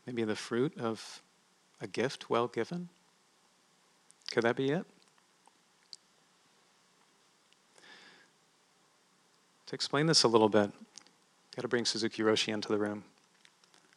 Maybe 0.07 0.23
the 0.23 0.37
fruit 0.37 0.77
of 0.77 1.21
a 1.81 1.87
gift 1.87 2.29
well 2.29 2.47
given? 2.47 2.87
Could 4.31 4.45
that 4.45 4.55
be 4.55 4.69
it? 4.69 4.85
To 9.65 9.75
explain 9.75 10.05
this 10.05 10.23
a 10.23 10.29
little 10.29 10.47
bit, 10.47 10.71
got 11.53 11.63
to 11.63 11.67
bring 11.67 11.83
Suzuki 11.83 12.23
Roshi 12.23 12.53
into 12.53 12.69
the 12.69 12.77
room. 12.77 13.03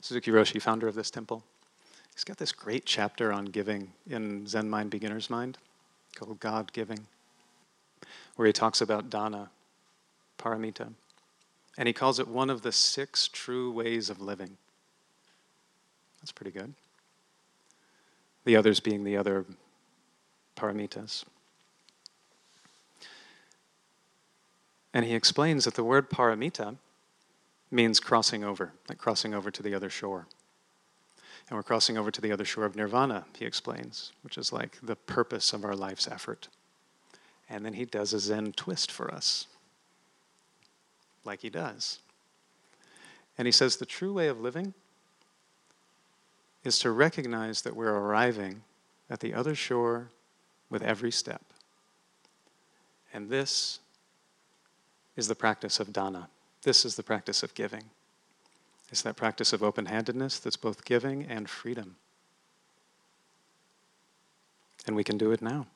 Suzuki 0.01 0.33
Roshi, 0.33 0.61
founder 0.61 0.89
of 0.89 0.97
this 0.97 1.13
temple. 1.13 1.45
He's 2.19 2.25
got 2.25 2.39
this 2.39 2.51
great 2.51 2.85
chapter 2.85 3.33
on 3.33 3.45
giving 3.45 3.93
in 4.11 4.45
Zen 4.45 4.69
Mind 4.69 4.91
Beginner's 4.91 5.31
Mind 5.31 5.57
called 6.17 6.41
God 6.41 6.73
Giving, 6.73 7.07
where 8.35 8.45
he 8.45 8.53
talks 8.53 8.81
about 8.81 9.09
dana, 9.09 9.51
paramita, 10.37 10.95
and 11.79 11.87
he 11.87 11.93
calls 11.93 12.19
it 12.19 12.27
one 12.27 12.51
of 12.51 12.63
the 12.63 12.73
six 12.73 13.29
true 13.29 13.71
ways 13.71 14.11
of 14.11 14.21
living. 14.21 14.57
That's 16.21 16.33
pretty 16.33 16.51
good. 16.51 16.75
The 18.45 18.57
others 18.57 18.81
being 18.81 19.05
the 19.05 19.17
other 19.17 19.45
paramitas. 20.57 21.25
And 24.93 25.05
he 25.05 25.15
explains 25.15 25.67
that 25.67 25.75
the 25.75 25.85
word 25.85 26.11
paramita 26.11 26.79
means 27.71 28.01
crossing 28.01 28.43
over, 28.43 28.73
like 28.89 28.99
crossing 28.99 29.35
over 29.35 29.53
to 29.53 29.63
the 29.63 29.73
other 29.73 29.89
shore. 29.89 30.27
And 31.49 31.57
we're 31.57 31.63
crossing 31.63 31.97
over 31.97 32.11
to 32.11 32.21
the 32.21 32.33
other 32.33 32.45
shore 32.45 32.65
of 32.65 32.77
nirvana, 32.77 33.25
he 33.39 33.45
explains, 33.47 34.13
which 34.23 34.37
is 34.37 34.53
like 34.53 34.79
the 34.83 34.97
purpose 34.97 35.53
of 35.53 35.65
our 35.65 35.75
life's 35.75 36.07
effort. 36.07 36.49
And 37.49 37.65
then 37.65 37.73
he 37.73 37.87
does 37.87 38.13
a 38.13 38.19
Zen 38.19 38.53
twist 38.53 38.93
for 38.93 39.13
us, 39.13 39.47
like 41.25 41.41
he 41.41 41.49
does. 41.49 42.01
And 43.39 43.47
he 43.47 43.53
says 43.53 43.77
the 43.77 43.87
true 43.87 44.13
way 44.13 44.29
of 44.29 44.41
living 44.41 44.75
is 46.65 46.79
to 46.81 46.91
recognize 46.91 47.63
that 47.63 47.75
we're 47.75 47.95
arriving 47.95 48.63
at 49.09 49.21
the 49.21 49.33
other 49.33 49.55
shore 49.55 50.11
with 50.69 50.83
every 50.83 51.11
step. 51.11 51.43
And 53.15 53.31
this 53.31 53.79
is 55.17 55.29
the 55.29 55.35
practice 55.35 55.81
of 55.81 55.95
dana. 55.95 56.29
This 56.63 56.85
is 56.85 56.97
the 56.97 57.03
practice 57.03 57.43
of 57.43 57.55
giving. 57.55 57.85
It's 58.91 59.03
that 59.03 59.17
practice 59.17 59.53
of 59.53 59.63
open 59.63 59.87
handedness 59.87 60.39
that's 60.39 60.57
both 60.57 60.85
giving 60.85 61.25
and 61.25 61.49
freedom. 61.49 61.97
And 64.87 64.97
we 64.97 65.05
can 65.05 65.19
do 65.19 65.31
it 65.33 65.43
now. 65.43 65.67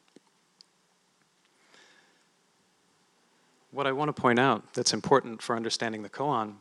What 3.71 3.87
I 3.87 3.93
want 3.93 4.15
to 4.15 4.21
point 4.21 4.39
out 4.39 4.75
that's 4.75 4.93
important 4.93 5.43
for 5.43 5.57
understanding 5.57 6.03
the 6.03 6.09
koan, 6.09 6.55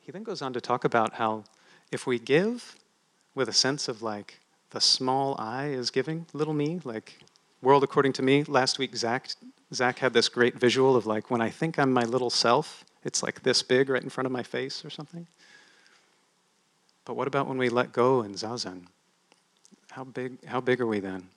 he 0.00 0.12
then 0.12 0.22
goes 0.22 0.42
on 0.42 0.52
to 0.52 0.60
talk 0.60 0.84
about 0.84 1.14
how 1.14 1.44
if 1.90 2.06
we 2.06 2.18
give 2.18 2.76
with 3.34 3.48
a 3.48 3.52
sense 3.52 3.88
of 3.88 4.02
like 4.02 4.40
the 4.70 4.80
small 4.80 5.34
I 5.38 5.66
is 5.68 5.90
giving, 5.90 6.26
little 6.32 6.52
me, 6.52 6.80
like 6.84 7.18
world 7.62 7.82
according 7.82 8.12
to 8.14 8.22
me, 8.22 8.44
last 8.44 8.78
week 8.78 8.94
Zach, 8.96 9.30
Zach 9.72 9.98
had 9.98 10.12
this 10.12 10.28
great 10.28 10.58
visual 10.58 10.96
of 10.96 11.06
like 11.06 11.30
when 11.30 11.40
I 11.40 11.48
think 11.48 11.78
I'm 11.78 11.92
my 11.92 12.02
little 12.04 12.30
self, 12.30 12.83
it's 13.04 13.22
like 13.22 13.42
this 13.42 13.62
big 13.62 13.88
right 13.88 14.02
in 14.02 14.08
front 14.08 14.26
of 14.26 14.32
my 14.32 14.42
face 14.42 14.84
or 14.84 14.90
something. 14.90 15.26
But 17.04 17.14
what 17.14 17.28
about 17.28 17.46
when 17.46 17.58
we 17.58 17.68
let 17.68 17.92
go 17.92 18.22
in 18.22 18.32
zazen? 18.34 18.86
How 19.90 20.04
big, 20.04 20.44
how 20.46 20.60
big 20.60 20.80
are 20.80 20.86
we 20.86 21.00
then? 21.00 21.28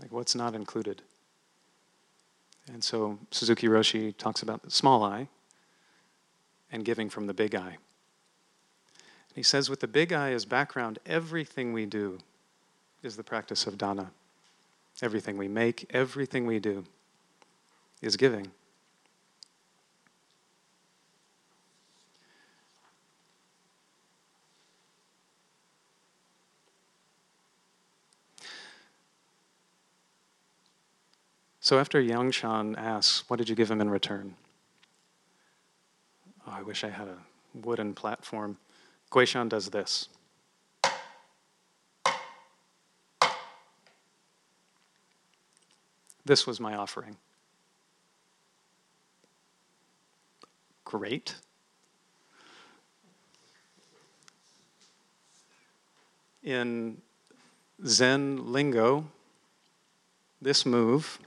Like 0.00 0.12
what's 0.12 0.34
not 0.34 0.54
included? 0.54 1.02
And 2.72 2.82
so 2.82 3.18
Suzuki 3.30 3.66
Roshi 3.68 4.16
talks 4.16 4.42
about 4.42 4.62
the 4.62 4.70
small 4.70 5.04
eye 5.04 5.28
and 6.72 6.84
giving 6.84 7.08
from 7.08 7.26
the 7.26 7.34
big 7.34 7.54
I. 7.54 7.78
he 9.34 9.42
says, 9.42 9.70
with 9.70 9.80
the 9.80 9.88
big 9.88 10.12
eye 10.12 10.32
as 10.32 10.44
background, 10.44 10.98
everything 11.06 11.72
we 11.72 11.86
do 11.86 12.18
is 13.02 13.16
the 13.16 13.24
practice 13.24 13.66
of 13.66 13.78
dana. 13.78 14.10
Everything 15.02 15.36
we 15.36 15.48
make, 15.48 15.88
everything 15.90 16.46
we 16.46 16.58
do 16.58 16.84
is 18.02 18.16
giving. 18.16 18.50
So 31.70 31.78
after 31.78 32.02
Yangshan 32.02 32.76
asks, 32.76 33.22
What 33.30 33.36
did 33.36 33.48
you 33.48 33.54
give 33.54 33.70
him 33.70 33.80
in 33.80 33.90
return? 33.90 34.34
Oh, 36.44 36.50
I 36.50 36.62
wish 36.62 36.82
I 36.82 36.88
had 36.88 37.06
a 37.06 37.16
wooden 37.54 37.94
platform. 37.94 38.58
Guishan 39.12 39.48
does 39.48 39.70
this. 39.70 40.08
This 46.24 46.44
was 46.44 46.58
my 46.58 46.74
offering. 46.74 47.16
Great. 50.84 51.36
In 56.42 57.00
Zen 57.86 58.50
lingo, 58.50 59.06
this 60.42 60.66
move 60.66 61.20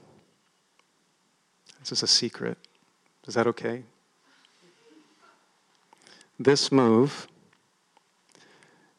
this 1.84 1.98
is 1.98 2.02
a 2.02 2.06
secret. 2.06 2.56
Is 3.26 3.34
that 3.34 3.46
okay? 3.46 3.82
This 6.38 6.72
move 6.72 7.28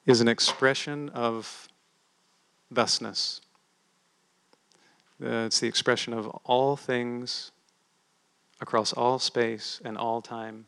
is 0.06 0.22
an 0.22 0.28
expression 0.28 1.10
of 1.10 1.68
thusness. 2.72 3.42
Uh, 5.20 5.48
it's 5.48 5.60
the 5.60 5.68
expression 5.68 6.14
of 6.14 6.28
all 6.44 6.78
things 6.78 7.52
across 8.62 8.94
all 8.94 9.18
space 9.18 9.82
and 9.84 9.98
all 9.98 10.22
time 10.22 10.68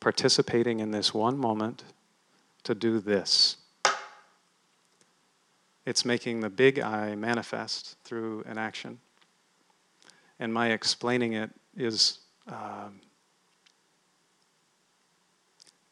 participating 0.00 0.80
in 0.80 0.90
this 0.90 1.12
one 1.12 1.36
moment 1.36 1.84
to 2.62 2.74
do 2.74 2.98
this. 2.98 3.58
It's 5.84 6.06
making 6.06 6.40
the 6.40 6.48
big 6.48 6.80
I 6.80 7.14
manifest 7.14 7.98
through 8.04 8.42
an 8.46 8.56
action 8.56 9.00
and 10.38 10.52
my 10.52 10.70
explaining 10.70 11.34
it 11.34 11.50
is 11.76 12.18
um, 12.48 13.00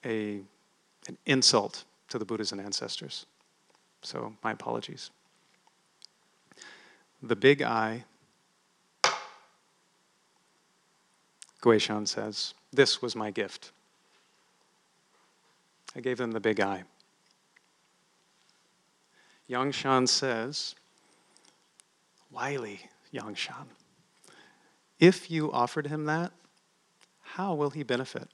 a, 0.05 0.41
an 1.09 1.19
insult 1.27 1.85
to 2.09 2.19
the 2.19 2.25
Buddhas 2.25 2.53
and 2.53 2.61
ancestors. 2.61 3.27
So, 4.03 4.35
my 4.43 4.53
apologies. 4.53 5.11
The 7.23 7.37
big 7.37 7.63
I 7.63 8.05
Guishan 11.63 12.07
says, 12.07 12.55
This 12.73 13.01
was 13.01 13.17
my 13.17 13.31
gift. 13.31 13.71
I 15.95 16.01
gave 16.01 16.19
them 16.19 16.33
the 16.33 16.41
big 16.41 16.61
eye. 16.61 16.83
Yangshan 19.49 20.09
says, 20.09 20.75
Wily 22.31 22.81
Yangshan, 23.15 23.67
if 25.03 25.33
you 25.33 25.51
offered 25.51 25.89
him 25.89 26.05
that, 26.05 26.31
how 27.23 27.55
will 27.55 27.71
he 27.71 27.83
benefit? 27.83 28.29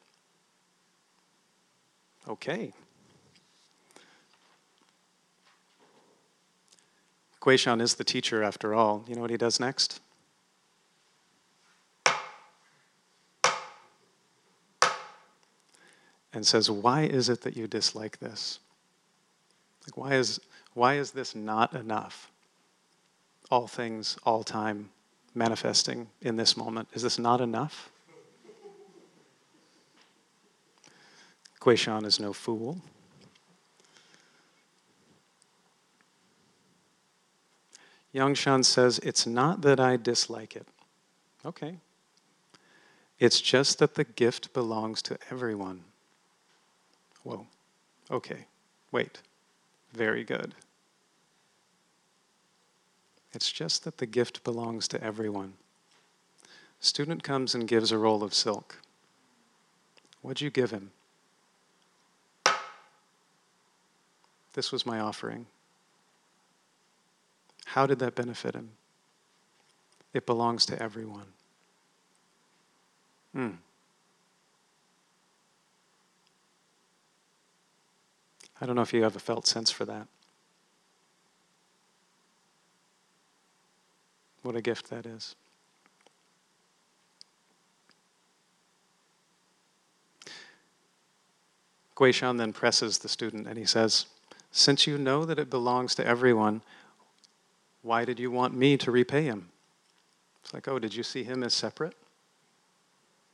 Okay. 2.29 2.75
Guishan 7.41 7.81
is 7.81 7.95
the 7.95 8.05
teacher 8.05 8.43
after 8.43 8.75
all. 8.75 9.03
You 9.09 9.15
know 9.15 9.23
what 9.23 9.31
he 9.31 9.39
does 9.39 9.59
next? 9.59 10.01
And 16.35 16.47
says, 16.47 16.71
Why 16.71 17.05
is 17.05 17.31
it 17.31 17.41
that 17.41 17.57
you 17.57 17.67
dislike 17.67 18.19
this? 18.19 18.59
Like, 19.87 19.97
why 19.97 20.17
is, 20.17 20.39
why 20.75 20.97
is 20.97 21.13
this 21.13 21.35
not 21.35 21.73
enough? 21.73 22.31
All 23.51 23.67
things, 23.67 24.19
all 24.25 24.45
time, 24.45 24.91
manifesting 25.39 26.09
in 26.21 26.37
this 26.37 26.57
moment. 26.57 26.89
Is 26.93 27.03
this 27.03 27.19
not 27.19 27.41
enough? 27.41 27.91
Guishan 31.61 32.05
is 32.05 32.21
no 32.21 32.33
fool. 32.33 32.79
Yangshan 38.15 38.65
says, 38.65 38.99
It's 39.01 39.27
not 39.27 39.63
that 39.63 39.79
I 39.79 39.97
dislike 39.97 40.57
it. 40.57 40.67
Okay. 41.45 41.77
It's 43.19 43.41
just 43.41 43.79
that 43.79 43.95
the 43.95 44.05
gift 44.05 44.53
belongs 44.53 45.03
to 45.03 45.19
everyone. 45.31 45.85
Whoa. 47.23 47.47
Okay. 48.11 48.47
Wait. 48.93 49.21
Very 49.93 50.25
good. 50.25 50.55
It's 53.33 53.53
just 53.53 53.85
that 53.85 53.99
the 53.99 54.07
gift 54.07 54.43
belongs 54.45 54.89
to 54.89 55.03
everyone. 55.03 55.55
Student 56.81 57.23
comes 57.23 57.55
and 57.55 57.69
gives 57.69 57.93
a 57.93 57.99
roll 57.99 58.23
of 58.23 58.33
silk. 58.33 58.81
What'd 60.23 60.41
you 60.41 60.51
give 60.51 60.71
him? 60.71 60.91
This 64.55 64.73
was 64.73 64.87
my 64.87 64.99
offering. 64.99 65.47
How 67.67 67.87
did 67.87 67.99
that 67.99 68.15
benefit 68.15 68.55
him? 68.55 68.71
It 70.15 70.27
belongs 70.27 70.65
to 70.67 70.83
everyone. 70.83 71.27
Hmm. 73.33 73.51
I 78.61 78.67
don't 78.67 78.75
know 78.75 78.83
if 78.83 78.93
you 78.93 79.03
have 79.03 79.15
a 79.15 79.21
felt 79.21 79.47
sense 79.47 79.71
for 79.71 79.85
that. 79.85 80.09
What 84.49 84.57
a 84.57 84.63
gift 84.63 84.89
that 84.89 85.05
is. 85.05 85.37
Guishan 91.95 92.39
then 92.39 92.55
presses 92.55 92.97
the 92.97 93.11
student 93.11 93.47
and 93.47 93.59
he 93.59 93.67
says, 93.67 94.07
Since 94.51 94.87
you 94.87 94.97
know 94.97 95.27
that 95.27 95.39
it 95.39 95.51
belongs 95.51 95.95
to 95.97 96.07
everyone, 96.07 96.63
why 97.83 98.07
did 98.07 98.19
you 98.19 98.31
want 98.31 98.55
me 98.55 98.79
to 98.79 98.91
repay 98.91 99.25
him? 99.25 99.51
It's 100.43 100.55
like, 100.55 100.67
oh, 100.67 100.79
did 100.79 100.95
you 100.95 101.03
see 101.03 101.25
him 101.25 101.43
as 101.43 101.53
separate? 101.53 101.95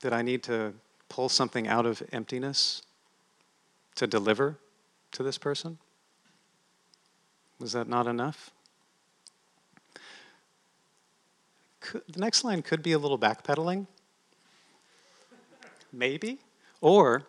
Did 0.01 0.13
I 0.13 0.23
need 0.23 0.43
to 0.43 0.75
pull 1.09 1.29
something 1.29 1.69
out 1.69 1.87
of 1.87 2.03
emptiness 2.11 2.83
to 3.95 4.09
deliver 4.09 4.57
to 5.13 5.23
this 5.23 5.39
person? 5.39 5.79
Was 7.61 7.71
that 7.71 7.87
not 7.87 8.09
enough? 8.09 8.51
Could, 11.85 12.03
the 12.09 12.19
next 12.19 12.45
line 12.45 12.63
could 12.63 12.83
be 12.83 12.93
a 12.93 12.99
little 12.99 13.19
backpedaling. 13.19 13.87
Maybe. 15.93 16.39
Or 16.81 17.27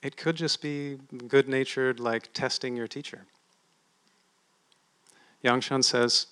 it 0.00 0.16
could 0.16 0.36
just 0.36 0.62
be 0.62 0.98
good 1.26 1.48
natured, 1.48 1.98
like 1.98 2.32
testing 2.32 2.76
your 2.76 2.86
teacher. 2.86 3.26
Yangshan 5.44 5.82
says, 5.82 6.26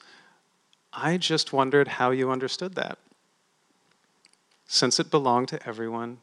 I 0.93 1.17
just 1.17 1.53
wondered 1.53 1.89
how 1.89 2.13
you 2.13 2.31
understood 2.31 2.77
that. 2.77 2.99
Since 4.67 5.01
it 5.01 5.11
belonged 5.11 5.49
to 5.49 5.69
everyone, 5.69 6.19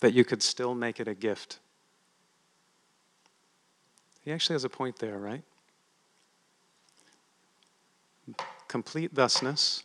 that 0.00 0.12
you 0.12 0.24
could 0.24 0.42
still 0.42 0.74
make 0.74 0.98
it 0.98 1.06
a 1.06 1.14
gift. 1.14 1.60
He 4.24 4.32
actually 4.32 4.54
has 4.54 4.64
a 4.64 4.68
point 4.68 4.98
there, 4.98 5.18
right? 5.18 5.42
Complete 8.72 9.14
thusness. 9.14 9.82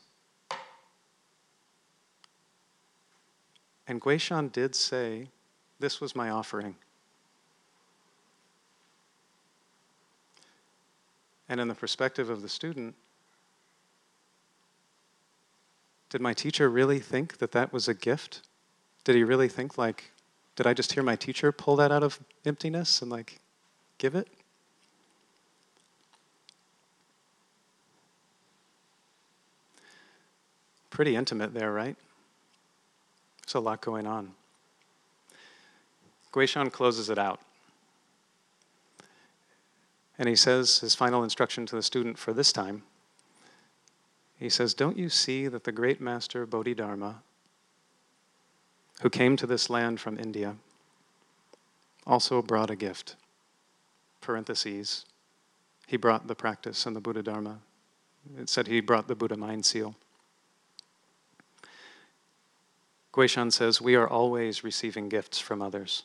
And 3.86 4.00
Guishan 4.00 4.50
did 4.50 4.76
say, 4.76 5.28
This 5.78 6.00
was 6.00 6.16
my 6.16 6.30
offering. 6.30 6.74
And 11.50 11.60
in 11.60 11.68
the 11.68 11.76
perspective 11.76 12.30
of 12.30 12.42
the 12.42 12.48
student, 12.48 12.96
did 16.10 16.22
my 16.22 16.34
teacher 16.34 16.70
really 16.70 17.00
think 17.00 17.40
that 17.40 17.52
that 17.52 17.74
was 17.74 17.90
a 17.90 17.94
gift? 17.94 18.40
Did 19.04 19.18
he 19.18 19.26
really 19.26 19.50
think, 19.50 19.78
like, 19.78 20.12
did 20.56 20.66
I 20.66 20.74
just 20.74 20.94
hear 20.94 21.04
my 21.04 21.18
teacher 21.18 21.52
pull 21.52 21.76
that 21.76 21.92
out 21.92 22.04
of 22.04 22.22
emptiness 22.46 23.02
and, 23.02 23.12
like, 23.12 23.42
give 23.98 24.16
it? 24.16 24.30
Pretty 30.98 31.16
intimate 31.16 31.54
there, 31.54 31.72
right? 31.72 31.96
There's 33.46 33.54
a 33.54 33.60
lot 33.60 33.82
going 33.82 34.08
on. 34.08 34.32
Guishan 36.34 36.72
closes 36.72 37.12
it 37.12 37.20
out. 37.20 37.40
And 40.18 40.28
he 40.28 40.36
says 40.36 40.80
his 40.80 40.96
final 40.96 41.24
instruction 41.24 41.68
to 41.68 41.76
the 41.76 41.84
student 41.84 42.18
for 42.18 42.34
this 42.34 42.52
time 42.52 42.82
he 44.40 44.50
says, 44.50 44.74
Don't 44.74 44.98
you 44.98 45.10
see 45.10 45.48
that 45.48 45.66
the 45.66 45.72
great 45.72 46.00
master 46.00 46.46
Bodhidharma, 46.46 47.22
who 49.02 49.10
came 49.10 49.36
to 49.38 49.48
this 49.48 49.70
land 49.70 50.00
from 50.00 50.18
India, 50.18 50.56
also 52.06 52.42
brought 52.42 52.70
a 52.70 52.76
gift? 52.76 53.16
Parentheses. 54.22 55.06
He 55.88 55.98
brought 55.98 56.28
the 56.28 56.36
practice 56.36 56.86
and 56.86 56.96
the 56.96 57.00
Buddha 57.00 57.24
Dharma. 57.24 57.60
It 58.38 58.50
said 58.50 58.68
he 58.68 58.82
brought 58.82 59.08
the 59.08 59.16
Buddha 59.16 59.38
mind 59.38 59.66
seal. 59.66 59.96
Guishan 63.18 63.52
says, 63.52 63.82
We 63.82 63.96
are 63.96 64.08
always 64.08 64.64
receiving 64.64 65.10
gifts 65.10 65.40
from 65.40 65.60
others. 65.60 66.04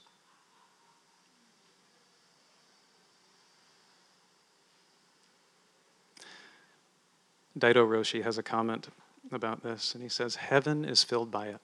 Daido 7.58 7.86
Roshi 7.86 8.22
has 8.22 8.38
a 8.38 8.42
comment 8.42 8.88
about 9.30 9.62
this, 9.62 9.94
and 9.94 10.02
he 10.02 10.08
says, 10.08 10.36
Heaven 10.36 10.86
is 10.86 11.04
filled 11.04 11.30
by 11.30 11.48
it, 11.48 11.60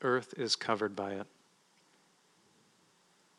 earth 0.00 0.32
is 0.38 0.56
covered 0.56 0.96
by 0.96 1.12
it. 1.12 1.26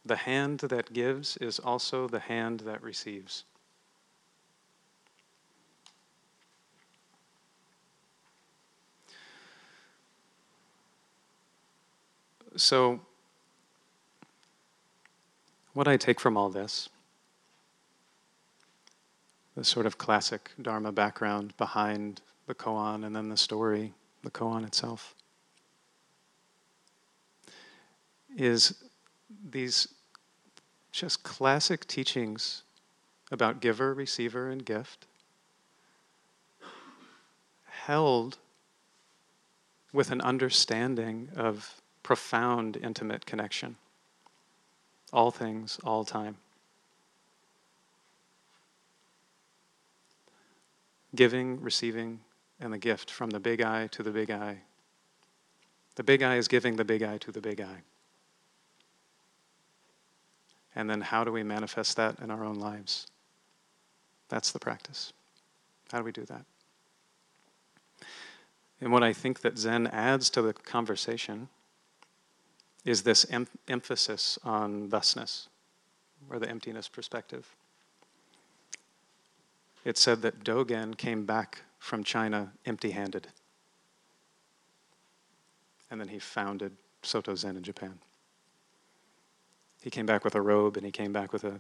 The 0.05 0.15
hand 0.15 0.59
that 0.59 0.93
gives 0.93 1.37
is 1.37 1.57
also 1.57 2.07
the 2.07 2.19
hand 2.19 2.61
that 2.61 2.83
receives. 2.83 3.45
So, 12.55 12.99
what 15.73 15.87
I 15.87 15.95
take 15.97 16.19
from 16.19 16.35
all 16.35 16.49
this 16.49 16.89
the 19.55 19.63
sort 19.63 19.85
of 19.85 19.97
classic 19.97 20.51
Dharma 20.61 20.91
background 20.91 21.55
behind 21.57 22.21
the 22.47 22.55
koan 22.55 23.05
and 23.05 23.15
then 23.15 23.29
the 23.29 23.37
story, 23.37 23.93
the 24.23 24.31
koan 24.31 24.65
itself, 24.65 25.13
is 28.37 28.81
these 29.49 29.89
just 30.91 31.23
classic 31.23 31.85
teachings 31.85 32.63
about 33.31 33.61
giver, 33.61 33.93
receiver, 33.93 34.49
and 34.49 34.65
gift 34.65 35.05
held 37.85 38.37
with 39.93 40.11
an 40.11 40.21
understanding 40.21 41.29
of 41.35 41.80
profound 42.03 42.77
intimate 42.77 43.25
connection. 43.25 43.77
All 45.13 45.31
things, 45.31 45.79
all 45.83 46.05
time. 46.05 46.37
giving, 51.15 51.61
receiving, 51.61 52.19
and 52.59 52.71
the 52.71 52.77
gift 52.77 53.09
from 53.09 53.29
the 53.29 53.39
big 53.39 53.61
eye 53.61 53.87
to 53.87 54.03
the 54.03 54.11
big 54.11 54.31
eye. 54.31 54.61
The 55.95 56.03
big 56.03 56.21
eye 56.21 56.37
is 56.37 56.47
giving 56.47 56.75
the 56.75 56.85
big 56.85 57.03
eye 57.03 57.17
to 57.19 57.31
the 57.31 57.41
big 57.41 57.59
eye. 57.59 57.81
And 60.75 60.89
then 60.89 61.01
how 61.01 61.23
do 61.23 61.31
we 61.31 61.43
manifest 61.43 61.97
that 61.97 62.19
in 62.19 62.31
our 62.31 62.45
own 62.45 62.55
lives? 62.55 63.07
That's 64.29 64.51
the 64.51 64.59
practice. 64.59 65.11
How 65.91 65.97
do 65.97 66.05
we 66.05 66.13
do 66.13 66.23
that? 66.25 66.45
And 68.79 68.91
what 68.91 69.03
I 69.03 69.11
think 69.11 69.41
that 69.41 69.57
Zen 69.57 69.87
adds 69.87 70.29
to 70.31 70.41
the 70.41 70.53
conversation 70.53 71.49
is 72.85 73.03
this 73.03 73.25
em- 73.29 73.47
emphasis 73.67 74.39
on 74.43 74.89
thusness, 74.89 75.47
or 76.29 76.39
the 76.39 76.49
emptiness 76.49 76.87
perspective. 76.87 77.55
It 79.83 79.97
said 79.97 80.21
that 80.21 80.43
Dogen 80.43 80.97
came 80.97 81.25
back 81.25 81.63
from 81.79 82.03
China 82.03 82.53
empty 82.65 82.91
handed. 82.91 83.27
And 85.89 85.99
then 85.99 86.07
he 86.07 86.19
founded 86.19 86.73
Soto 87.01 87.35
Zen 87.35 87.57
in 87.57 87.63
Japan. 87.63 87.99
He 89.81 89.89
came 89.89 90.05
back 90.05 90.23
with 90.23 90.35
a 90.35 90.41
robe 90.41 90.77
and 90.77 90.85
he 90.85 90.91
came 90.91 91.11
back 91.11 91.33
with 91.33 91.43
a 91.43 91.59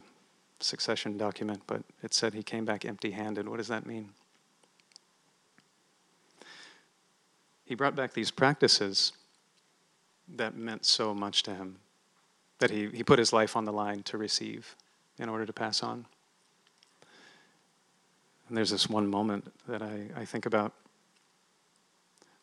succession 0.59 1.17
document, 1.17 1.63
but 1.65 1.81
it 2.03 2.13
said 2.13 2.33
he 2.33 2.43
came 2.43 2.63
back 2.63 2.85
empty 2.85 3.11
handed. 3.11 3.49
What 3.49 3.57
does 3.57 3.67
that 3.67 3.85
mean? 3.85 4.09
He 7.65 7.73
brought 7.73 7.95
back 7.95 8.13
these 8.13 8.31
practices 8.31 9.13
that 10.35 10.55
meant 10.55 10.85
so 10.85 11.13
much 11.13 11.43
to 11.43 11.53
him 11.53 11.77
that 12.59 12.69
he, 12.69 12.87
he 12.89 13.03
put 13.03 13.19
his 13.19 13.33
life 13.33 13.55
on 13.55 13.65
the 13.65 13.73
line 13.73 14.03
to 14.03 14.17
receive 14.17 14.75
in 15.17 15.29
order 15.29 15.45
to 15.45 15.53
pass 15.53 15.81
on. 15.81 16.05
And 18.47 18.57
there's 18.57 18.69
this 18.69 18.89
one 18.89 19.07
moment 19.07 19.51
that 19.67 19.81
I, 19.81 20.07
I 20.15 20.25
think 20.25 20.45
about 20.45 20.73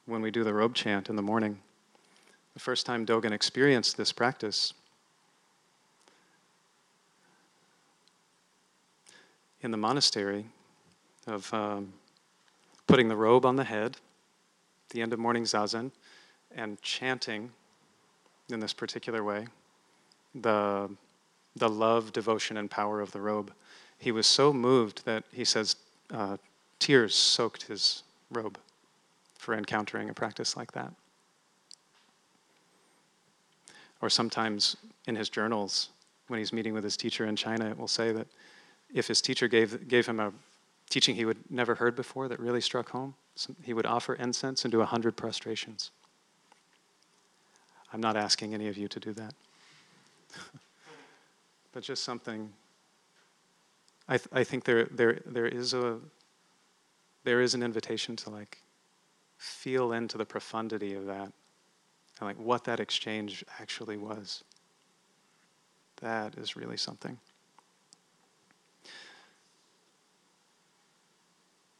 when 0.06 0.22
we 0.22 0.30
do 0.30 0.42
the 0.42 0.54
robe 0.54 0.74
chant 0.74 1.08
in 1.08 1.16
the 1.16 1.22
morning. 1.22 1.60
The 2.54 2.60
first 2.60 2.86
time 2.86 3.06
Dogen 3.06 3.32
experienced 3.32 3.96
this 3.96 4.10
practice, 4.10 4.72
in 9.60 9.70
the 9.70 9.76
monastery 9.76 10.46
of 11.26 11.52
um, 11.52 11.92
putting 12.86 13.08
the 13.08 13.16
robe 13.16 13.44
on 13.44 13.56
the 13.56 13.64
head, 13.64 13.96
the 14.90 15.02
end 15.02 15.12
of 15.12 15.18
morning 15.18 15.44
zazen, 15.44 15.90
and 16.54 16.80
chanting 16.80 17.50
in 18.50 18.60
this 18.60 18.72
particular 18.72 19.22
way 19.22 19.46
the, 20.34 20.90
the 21.56 21.68
love, 21.68 22.12
devotion, 22.12 22.56
and 22.56 22.70
power 22.70 23.00
of 23.00 23.12
the 23.12 23.20
robe. 23.20 23.52
He 23.98 24.12
was 24.12 24.26
so 24.26 24.52
moved 24.52 25.04
that 25.04 25.24
he 25.32 25.44
says 25.44 25.76
uh, 26.12 26.36
tears 26.78 27.14
soaked 27.14 27.64
his 27.64 28.02
robe 28.30 28.58
for 29.38 29.54
encountering 29.54 30.10
a 30.10 30.14
practice 30.14 30.56
like 30.56 30.72
that. 30.72 30.92
Or 34.00 34.10
sometimes 34.10 34.76
in 35.06 35.16
his 35.16 35.28
journals, 35.28 35.88
when 36.28 36.38
he's 36.38 36.52
meeting 36.52 36.74
with 36.74 36.84
his 36.84 36.96
teacher 36.96 37.26
in 37.26 37.34
China, 37.34 37.68
it 37.68 37.78
will 37.78 37.88
say 37.88 38.12
that 38.12 38.26
if 38.94 39.08
his 39.08 39.20
teacher 39.20 39.48
gave, 39.48 39.88
gave 39.88 40.06
him 40.06 40.20
a 40.20 40.32
teaching 40.88 41.16
he 41.16 41.24
would 41.24 41.38
never 41.50 41.74
heard 41.74 41.96
before 41.96 42.28
that 42.28 42.38
really 42.38 42.60
struck 42.60 42.90
home, 42.90 43.14
he 43.62 43.72
would 43.72 43.86
offer 43.86 44.14
incense 44.14 44.64
and 44.64 44.72
do 44.72 44.80
a 44.80 44.86
hundred 44.86 45.16
prostrations. 45.16 45.90
I'm 47.92 48.00
not 48.00 48.16
asking 48.16 48.54
any 48.54 48.68
of 48.68 48.76
you 48.76 48.88
to 48.88 49.00
do 49.00 49.12
that. 49.14 49.34
but 51.72 51.82
just 51.82 52.04
something. 52.04 52.52
I, 54.08 54.18
th- 54.18 54.28
I 54.32 54.44
think 54.44 54.64
there, 54.64 54.84
there, 54.86 55.20
there, 55.26 55.46
is 55.46 55.74
a, 55.74 55.98
there 57.24 57.40
is 57.40 57.54
an 57.54 57.62
invitation 57.62 58.16
to 58.16 58.30
like 58.30 58.58
feel 59.38 59.92
into 59.92 60.18
the 60.18 60.24
profundity 60.24 60.94
of 60.94 61.06
that 61.06 61.32
and 62.20 62.28
like 62.28 62.38
what 62.38 62.64
that 62.64 62.80
exchange 62.80 63.44
actually 63.60 63.96
was. 63.96 64.44
That 66.00 66.36
is 66.36 66.56
really 66.56 66.76
something. 66.76 67.18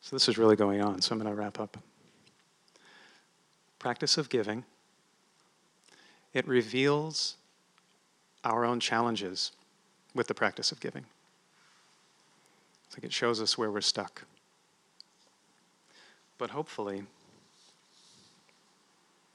So 0.00 0.16
this 0.16 0.28
is 0.28 0.38
really 0.38 0.56
going 0.56 0.80
on, 0.80 1.02
so 1.02 1.12
I'm 1.12 1.20
going 1.20 1.30
to 1.30 1.38
wrap 1.38 1.60
up. 1.60 1.76
Practice 3.78 4.16
of 4.16 4.28
giving. 4.30 4.64
It 6.34 6.46
reveals 6.46 7.36
our 8.44 8.64
own 8.64 8.80
challenges 8.80 9.52
with 10.14 10.26
the 10.26 10.34
practice 10.34 10.72
of 10.72 10.80
giving. 10.80 11.04
It's 12.86 12.96
like 12.96 13.04
it 13.04 13.12
shows 13.12 13.40
us 13.40 13.58
where 13.58 13.70
we're 13.70 13.80
stuck. 13.80 14.24
But 16.38 16.50
hopefully, 16.50 17.02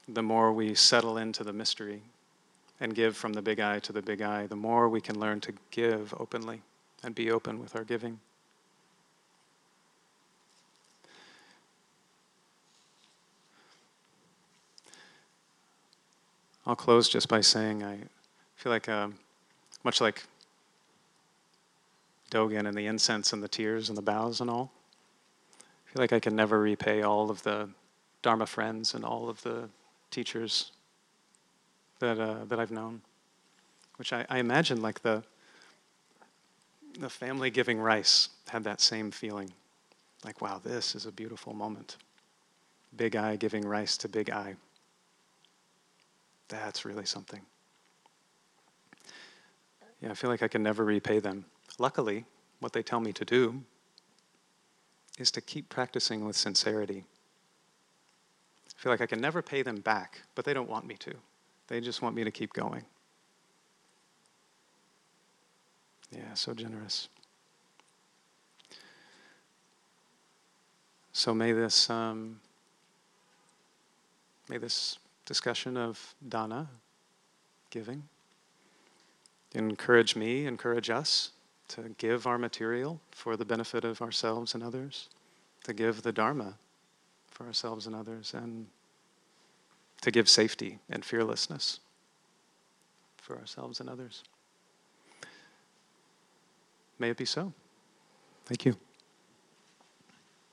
the 0.08 0.22
more 0.22 0.52
we 0.52 0.74
settle 0.74 1.18
into 1.18 1.44
the 1.44 1.52
mystery 1.52 2.02
and 2.80 2.94
give 2.94 3.16
from 3.16 3.32
the 3.32 3.42
big 3.42 3.60
eye 3.60 3.78
to 3.80 3.92
the 3.92 4.02
big 4.02 4.22
eye, 4.22 4.46
the 4.46 4.56
more 4.56 4.88
we 4.88 5.00
can 5.00 5.18
learn 5.18 5.40
to 5.40 5.52
give 5.70 6.14
openly 6.18 6.62
and 7.02 7.14
be 7.14 7.30
open 7.30 7.60
with 7.60 7.76
our 7.76 7.84
giving. 7.84 8.20
I'll 16.66 16.76
close 16.76 17.08
just 17.08 17.28
by 17.28 17.40
saying 17.42 17.82
I 17.82 17.98
feel 18.56 18.72
like, 18.72 18.88
uh, 18.88 19.08
much 19.82 20.00
like 20.00 20.24
Dogen 22.30 22.66
and 22.66 22.76
the 22.76 22.86
incense 22.86 23.32
and 23.32 23.42
the 23.42 23.48
tears 23.48 23.90
and 23.90 23.98
the 23.98 24.02
bows 24.02 24.40
and 24.40 24.48
all, 24.48 24.72
I 25.60 25.92
feel 25.92 26.02
like 26.02 26.12
I 26.12 26.20
can 26.20 26.34
never 26.34 26.60
repay 26.60 27.02
all 27.02 27.30
of 27.30 27.42
the 27.42 27.68
Dharma 28.22 28.46
friends 28.46 28.94
and 28.94 29.04
all 29.04 29.28
of 29.28 29.42
the 29.42 29.68
teachers 30.10 30.72
that, 31.98 32.18
uh, 32.18 32.44
that 32.46 32.58
I've 32.58 32.70
known. 32.70 33.02
Which 33.96 34.12
I, 34.12 34.24
I 34.30 34.38
imagine 34.38 34.80
like 34.80 35.02
the, 35.02 35.22
the 36.98 37.10
family 37.10 37.50
giving 37.50 37.78
rice 37.78 38.30
had 38.48 38.64
that 38.64 38.80
same 38.80 39.10
feeling. 39.10 39.52
Like, 40.24 40.40
wow, 40.40 40.60
this 40.64 40.94
is 40.94 41.04
a 41.04 41.12
beautiful 41.12 41.52
moment. 41.52 41.98
Big 42.96 43.14
eye 43.14 43.36
giving 43.36 43.66
rice 43.66 43.98
to 43.98 44.08
big 44.08 44.30
eye. 44.30 44.54
That's 46.48 46.84
really 46.84 47.06
something. 47.06 47.40
Yeah, 50.00 50.10
I 50.10 50.14
feel 50.14 50.30
like 50.30 50.42
I 50.42 50.48
can 50.48 50.62
never 50.62 50.84
repay 50.84 51.18
them. 51.18 51.46
Luckily, 51.78 52.24
what 52.60 52.72
they 52.72 52.82
tell 52.82 53.00
me 53.00 53.12
to 53.12 53.24
do 53.24 53.62
is 55.18 55.30
to 55.30 55.40
keep 55.40 55.68
practicing 55.68 56.24
with 56.24 56.36
sincerity. 56.36 57.04
I 58.76 58.82
feel 58.82 58.92
like 58.92 59.00
I 59.00 59.06
can 59.06 59.20
never 59.20 59.42
pay 59.42 59.62
them 59.62 59.80
back, 59.80 60.22
but 60.34 60.44
they 60.44 60.52
don't 60.52 60.68
want 60.68 60.86
me 60.86 60.96
to. 60.96 61.14
They 61.68 61.80
just 61.80 62.02
want 62.02 62.14
me 62.14 62.24
to 62.24 62.30
keep 62.30 62.52
going. 62.52 62.84
Yeah, 66.10 66.34
so 66.34 66.52
generous. 66.54 67.08
So 71.12 71.32
may 71.32 71.52
this 71.52 71.88
um, 71.90 72.40
may 74.48 74.58
this 74.58 74.98
discussion 75.24 75.76
of 75.76 76.14
dana, 76.28 76.68
giving. 77.70 78.02
Encourage 79.52 80.16
me, 80.16 80.46
encourage 80.46 80.90
us 80.90 81.30
to 81.68 81.94
give 81.98 82.26
our 82.26 82.38
material 82.38 83.00
for 83.10 83.36
the 83.36 83.44
benefit 83.44 83.84
of 83.84 84.02
ourselves 84.02 84.54
and 84.54 84.62
others, 84.62 85.08
to 85.64 85.72
give 85.72 86.02
the 86.02 86.12
Dharma 86.12 86.54
for 87.30 87.46
ourselves 87.46 87.86
and 87.86 87.94
others, 87.96 88.34
and 88.34 88.66
to 90.02 90.10
give 90.10 90.28
safety 90.28 90.78
and 90.90 91.04
fearlessness 91.04 91.80
for 93.16 93.38
ourselves 93.38 93.80
and 93.80 93.88
others. 93.88 94.22
May 96.98 97.10
it 97.10 97.16
be 97.16 97.24
so. 97.24 97.52
Thank 98.44 98.66
you. 98.66 98.76